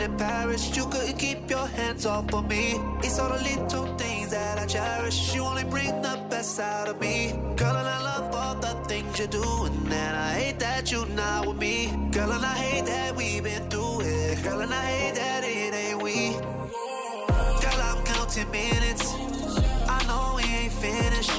in 0.07 0.17
Paris. 0.17 0.77
You 0.77 0.85
couldn't 0.87 1.19
keep 1.19 1.51
your 1.51 1.67
hands 1.67 2.07
off 2.07 2.33
of 2.33 2.49
me. 2.49 2.75
It's 3.03 3.19
all 3.19 3.29
the 3.29 3.43
little 3.43 3.87
things 3.97 4.31
that 4.31 4.59
I 4.59 4.67
cherish. 4.67 5.35
You 5.35 5.43
only 5.43 5.65
bring 5.65 6.01
the 6.03 6.17
best 6.31 6.59
out 6.61 6.89
of 6.89 7.01
me. 7.01 7.33
Girl, 7.57 7.77
and 7.81 7.89
I 7.97 8.01
love 8.11 8.35
all 8.35 8.55
the 8.55 8.75
things 8.89 9.19
you 9.19 9.27
do. 9.27 9.49
And 9.65 10.17
I 10.27 10.31
hate 10.41 10.59
that 10.61 10.93
you're 10.93 11.13
not 11.23 11.47
with 11.47 11.59
me. 11.59 11.77
Girl, 12.13 12.31
and 12.31 12.45
I 12.45 12.57
hate 12.65 12.87
that 12.87 13.17
we've 13.17 13.43
been 13.43 13.69
through 13.69 14.01
it. 14.03 14.43
Girl, 14.43 14.61
and 14.61 14.73
I 14.73 14.85
hate 14.95 15.15
that 15.17 15.43
it 15.45 15.75
ain't 15.75 16.03
we. 16.03 16.17
Girl, 17.65 17.81
I'm 17.89 18.05
counting 18.05 18.51
minutes. 18.51 19.07
I 19.97 19.99
know 20.09 20.35
we 20.37 20.45
ain't 20.61 20.73
finished. 20.73 21.33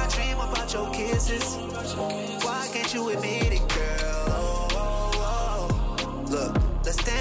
I 0.00 0.06
dream 0.14 0.38
about 0.38 0.72
your 0.72 0.88
kisses. 0.92 1.56
Why 2.44 2.68
can't 2.72 2.92
you 2.94 3.08
admit 3.10 3.52
it? 3.54 3.69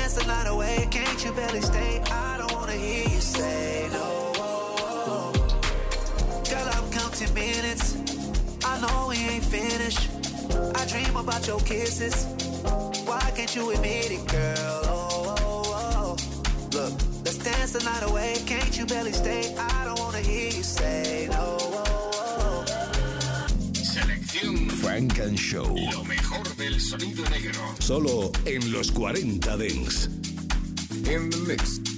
that's 0.09 0.25
a 0.25 0.27
lot 0.27 0.47
of 0.47 0.57
weight. 0.57 0.89
Can't 0.89 1.23
you 1.23 1.31
barely 1.33 1.61
stay? 1.61 2.01
I 2.11 2.37
don't 2.37 2.51
wanna 2.53 2.73
hear 2.73 3.03
you 3.03 3.21
say 3.21 3.89
no. 3.91 4.31
Girl, 6.49 6.69
I'm 6.73 6.91
counting 6.91 7.33
minutes. 7.33 7.97
I 8.65 8.79
know 8.81 9.07
we 9.09 9.17
ain't 9.17 9.45
finished. 9.45 10.09
I 10.75 10.85
dream 10.85 11.15
about 11.15 11.45
your 11.47 11.59
kisses. 11.59 12.25
Why 13.05 13.31
can't 13.35 13.55
you 13.55 13.71
admit 13.71 14.11
it, 14.11 14.27
girl? 14.27 14.81
Oh, 14.85 15.35
oh, 15.39 15.63
oh. 15.95 16.15
Look, 16.73 16.93
let's 17.25 17.37
dance 17.37 17.73
the 17.73 17.83
night 17.83 18.03
away. 18.09 18.35
Can't 18.45 18.77
you 18.77 18.85
barely 18.85 19.13
stay? 19.13 19.55
I 19.57 19.85
don't 19.85 19.99
wanna 19.99 20.19
hear 20.21 20.45
you 20.45 20.63
say 20.63 21.27
no. 21.31 21.57
Selección 23.73 24.69
Funk 24.81 25.19
and 25.19 25.37
Show. 25.37 25.75
Lo 25.93 26.03
mejor. 26.03 26.28
del 26.59 26.81
sonido 26.81 27.23
negro. 27.29 27.59
Solo 27.79 28.31
en 28.43 28.71
los 28.71 28.91
40 28.91 29.57
Dents. 29.57 30.09
In 31.05 31.29
the 31.29 31.37
mix. 31.47 31.88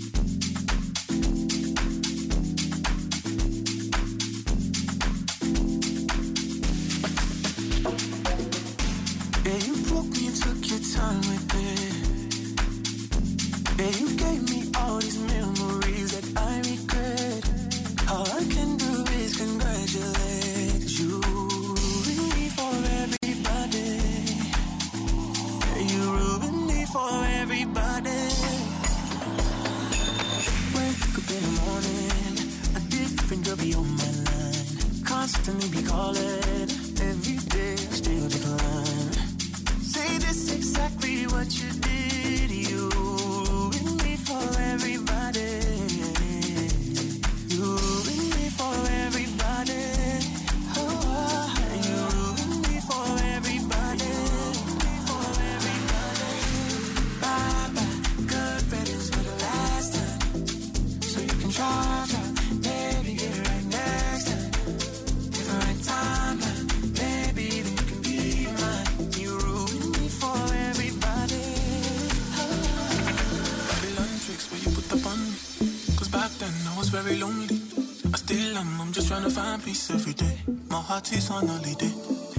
parties 81.02 81.32
on 81.32 81.48
holiday. 81.48 81.92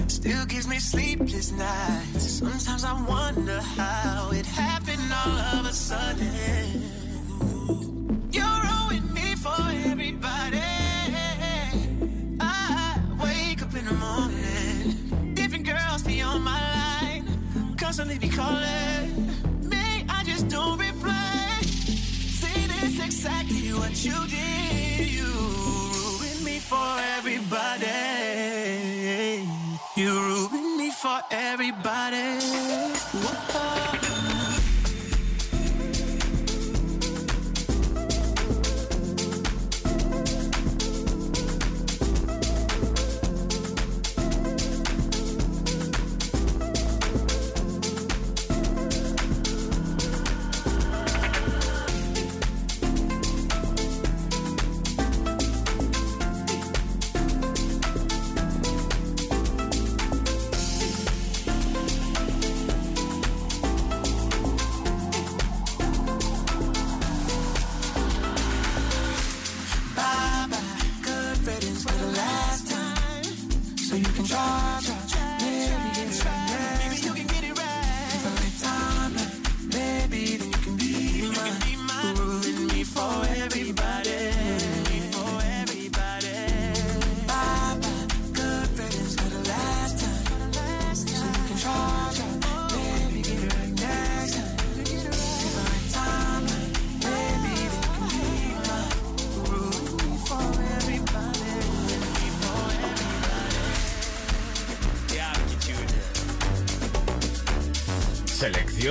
Still 0.07 0.45
gives 0.45 0.67
me 0.67 0.79
sleepless 0.79 1.51
nights. 1.51 2.39
Sometimes 2.39 2.85
I 2.85 2.93
wonder 3.03 3.59
how. 3.59 3.92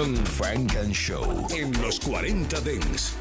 Frank 0.02 0.74
and 0.76 0.92
Show 0.92 1.46
en 1.50 1.70
los 1.80 2.00
40 2.00 2.60
Dents. 2.62 3.11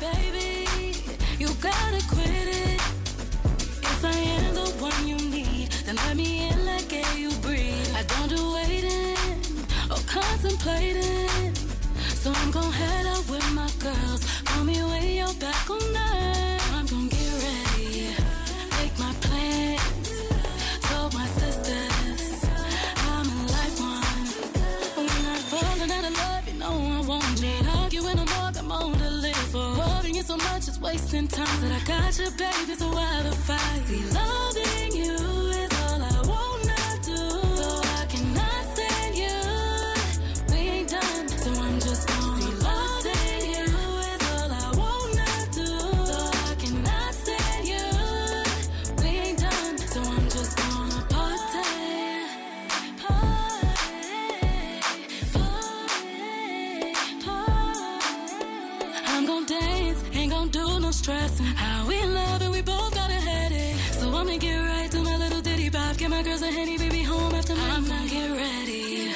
my 66.22 66.30
girls 66.30 66.41
a 66.43 66.51
henny, 66.51 66.78
baby, 66.78 67.01
home 67.01 67.34
after 67.34 67.55
midnight. 67.55 67.78
I'm 67.78 67.88
gonna 67.88 68.07
get 68.07 68.30
ready, 68.32 69.11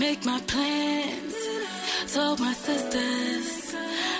make 0.00 0.24
my 0.24 0.40
plans. 0.48 1.34
Told 2.12 2.40
my 2.40 2.52
sisters 2.52 3.74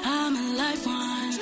I'm 0.05 0.37
a 0.37 0.57
life 0.57 0.87
one. 0.87 1.35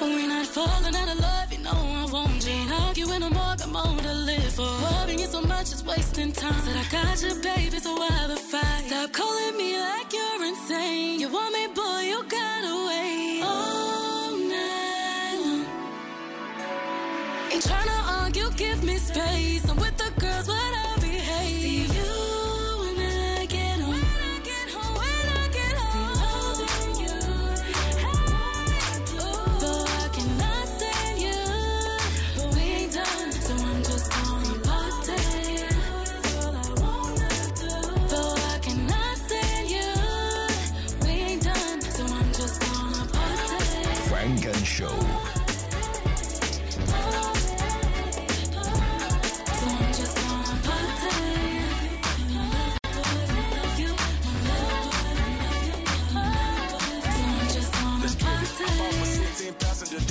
We're 0.00 0.28
not 0.28 0.46
falling 0.46 0.94
out 0.94 1.08
of 1.08 1.18
love, 1.18 1.52
you 1.52 1.60
know 1.64 1.80
I 2.02 2.06
won't. 2.12 2.46
Ain't 2.46 2.72
arguing 2.72 3.20
no 3.20 3.30
more, 3.30 3.56
I'm 3.64 3.74
on 3.74 4.02
to 4.02 4.12
live 4.12 4.52
for. 4.52 4.62
Loving 4.62 5.18
you 5.18 5.26
so 5.26 5.40
much 5.40 5.72
is 5.72 5.82
wasting 5.84 6.32
time. 6.32 6.60
Said 6.64 6.76
I 6.76 6.86
got 6.92 7.22
you, 7.22 7.34
baby, 7.40 7.78
so 7.78 7.94
why 7.96 8.26
the 8.28 8.36
fight? 8.36 8.84
Stop 8.86 9.12
calling 9.12 9.56
me 9.56 9.78
like 9.80 10.12
you're 10.12 10.44
insane. 10.44 11.20
You 11.20 11.28
want 11.30 11.54
me, 11.54 11.68
boy, 11.68 12.00
you 12.12 12.22
gotta 12.28 12.74
wait. 12.88 13.42
All 13.44 14.36
night 14.52 15.38
long. 15.46 15.64
Argue, 18.28 18.50
give 18.58 18.84
me 18.84 18.98
space. 18.98 19.66
I'm 19.70 19.76
with 19.78 19.97
what 20.48 20.77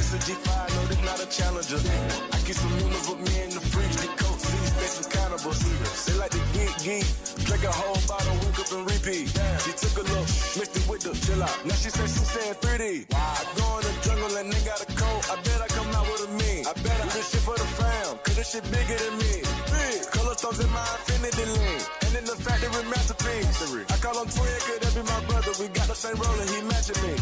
Not 0.08 1.20
a 1.20 1.28
challenger. 1.28 1.84
I 2.32 2.40
get 2.48 2.56
some 2.56 2.72
members 2.80 3.10
with 3.12 3.20
me 3.28 3.44
in 3.44 3.50
the 3.52 3.60
fridge. 3.60 3.96
They 4.00 4.08
coat 4.16 4.40
these 4.40 4.72
bitches 4.80 5.08
cannibals. 5.12 5.60
They 6.08 6.16
like 6.16 6.32
to 6.32 6.40
get 6.56 6.72
geek. 6.80 7.08
Drink 7.44 7.64
a 7.68 7.72
whole 7.76 8.00
bottle, 8.08 8.36
wake 8.40 8.56
up 8.56 8.72
and 8.72 8.88
repeat. 8.88 9.28
She 9.68 9.72
took 9.76 10.00
a 10.00 10.06
look, 10.08 10.28
mixed 10.56 10.80
it 10.80 10.86
with 10.88 11.04
the 11.04 11.12
chill 11.12 11.44
out. 11.44 11.60
Now 11.68 11.76
she 11.76 11.92
said 11.92 12.08
she 12.08 12.24
said 12.24 12.56
3D. 12.64 13.12
Wow. 13.12 13.20
I 13.20 13.44
go 13.60 13.68
in 13.80 13.84
the 13.84 13.94
jungle 14.00 14.32
and 14.40 14.48
they 14.48 14.64
got 14.64 14.80
a 14.80 14.88
coat. 14.96 15.22
I 15.28 15.36
bet 15.44 15.60
I 15.60 15.68
come 15.76 15.92
out 15.92 16.08
with 16.08 16.24
a 16.24 16.32
me. 16.40 16.64
I 16.64 16.72
bet 16.72 16.96
I 16.96 17.04
do 17.04 17.12
this 17.12 17.28
shit 17.28 17.44
for 17.44 17.58
the 17.60 17.68
fam, 17.76 18.16
cause 18.24 18.36
this 18.40 18.48
shit 18.52 18.64
bigger 18.72 18.96
than 18.96 19.16
me. 19.20 19.44
Big. 19.44 20.08
Color 20.08 20.36
stones 20.40 20.60
in 20.64 20.72
my 20.72 20.88
infinity 21.04 21.52
lane. 21.52 21.84
And 22.08 22.14
in 22.16 22.26
the 22.32 22.38
factory 22.40 22.84
masterpiece. 22.88 23.60
I 23.92 23.98
call 24.00 24.24
him 24.24 24.30
twin, 24.32 24.56
could 24.72 24.80
that 24.88 24.94
be 24.96 25.04
my 25.04 25.20
brother? 25.28 25.52
We 25.60 25.68
got 25.68 25.88
the 25.92 26.00
same 26.00 26.16
roller, 26.16 26.48
he 26.48 26.64
matching 26.64 26.96
me 27.04 27.16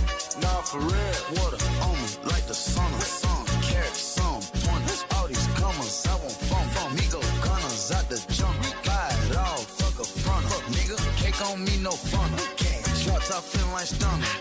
for 0.66 0.80
red 0.80 1.18
water 1.38 1.62
on 1.84 1.96
me 2.02 2.10
like 2.26 2.46
the 2.48 2.54
sauna. 2.54 3.00
Some 3.02 3.46
carrots, 3.62 4.02
some 4.02 4.42
pointers, 4.64 5.06
all 5.16 5.28
these 5.28 5.48
commas. 5.60 6.06
I 6.10 6.16
want 6.16 6.32
phone 6.50 6.68
from 6.76 6.96
me, 6.96 7.06
go 7.12 7.22
gunners 7.46 7.92
out 7.92 8.10
the 8.10 8.18
jump. 8.34 8.58
Buy 8.86 9.10
it 9.30 9.38
all, 9.38 9.62
fuck 9.78 10.00
a 10.02 10.06
front. 10.06 10.46
Fuck 10.46 10.66
nigga, 10.74 10.98
cake 11.22 11.40
on 11.50 11.64
me, 11.64 11.78
no 11.82 11.92
fun. 11.92 12.30
shots, 12.98 13.30
top, 13.30 13.44
feeling 13.44 13.72
like 13.74 13.86
stunner. 13.86 14.35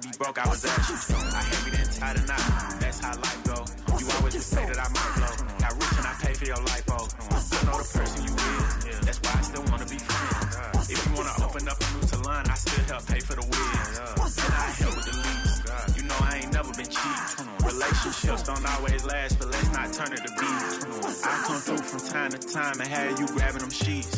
to 0.00 0.08
be 0.08 0.14
broke, 0.18 0.38
I 0.38 0.48
was 0.48 0.64
at 0.64 0.78
you. 0.88 1.16
I 1.34 1.42
heavy 1.42 1.70
then 1.70 1.86
tied 1.86 2.16
a 2.16 2.26
knot. 2.26 2.80
That's 2.80 3.00
how 3.00 3.14
life 3.16 3.42
go. 3.44 3.64
You 3.98 4.06
always 4.18 4.34
just 4.34 4.50
say 4.50 4.64
that 4.64 4.78
I 4.78 4.88
might 4.94 5.12
blow. 5.16 5.34
Got 5.58 5.74
rich 5.74 5.94
and 5.98 6.06
I 6.06 6.14
pay 6.22 6.34
for 6.34 6.44
your 6.46 6.56
lipo. 6.56 6.98
Oh. 6.98 7.38
I 7.38 7.64
know 7.66 7.78
the 7.78 7.88
person 7.98 8.22
you 8.26 8.34
is. 8.90 9.00
That's 9.00 9.20
why 9.22 9.34
I 9.38 9.42
still 9.42 9.64
wanna 9.70 9.86
be 9.86 9.98
friends. 9.98 10.90
If 10.90 10.98
you 11.06 11.12
wanna 11.16 11.34
open 11.42 11.68
up 11.68 11.78
a 11.80 11.86
new 11.94 12.02
salon, 12.06 12.44
I 12.48 12.54
still 12.54 12.84
help 12.84 13.06
pay 13.06 13.20
for 13.20 13.34
the 13.34 13.42
wheels. 13.42 14.38
And 14.38 14.54
I 14.54 14.70
help 14.78 14.94
with 14.96 15.06
the 15.10 15.16
lease. 15.18 15.96
You 15.96 16.02
know 16.04 16.18
I 16.20 16.40
ain't 16.42 16.52
never 16.52 16.72
been 16.72 16.88
cheap. 16.88 17.18
Relationships 17.64 18.42
don't 18.44 18.64
always 18.78 19.04
last, 19.04 19.38
but 19.38 19.48
let's 19.50 19.70
not 19.72 19.92
turn 19.92 20.12
it 20.12 20.22
to 20.22 20.32
beef. 20.38 21.24
I 21.24 21.42
come 21.46 21.60
through 21.60 21.82
from 21.82 22.00
time 22.08 22.30
to 22.32 22.38
time 22.38 22.80
and 22.80 22.88
have 22.88 23.18
you 23.18 23.26
grabbing 23.28 23.60
them 23.60 23.70
sheets. 23.70 24.17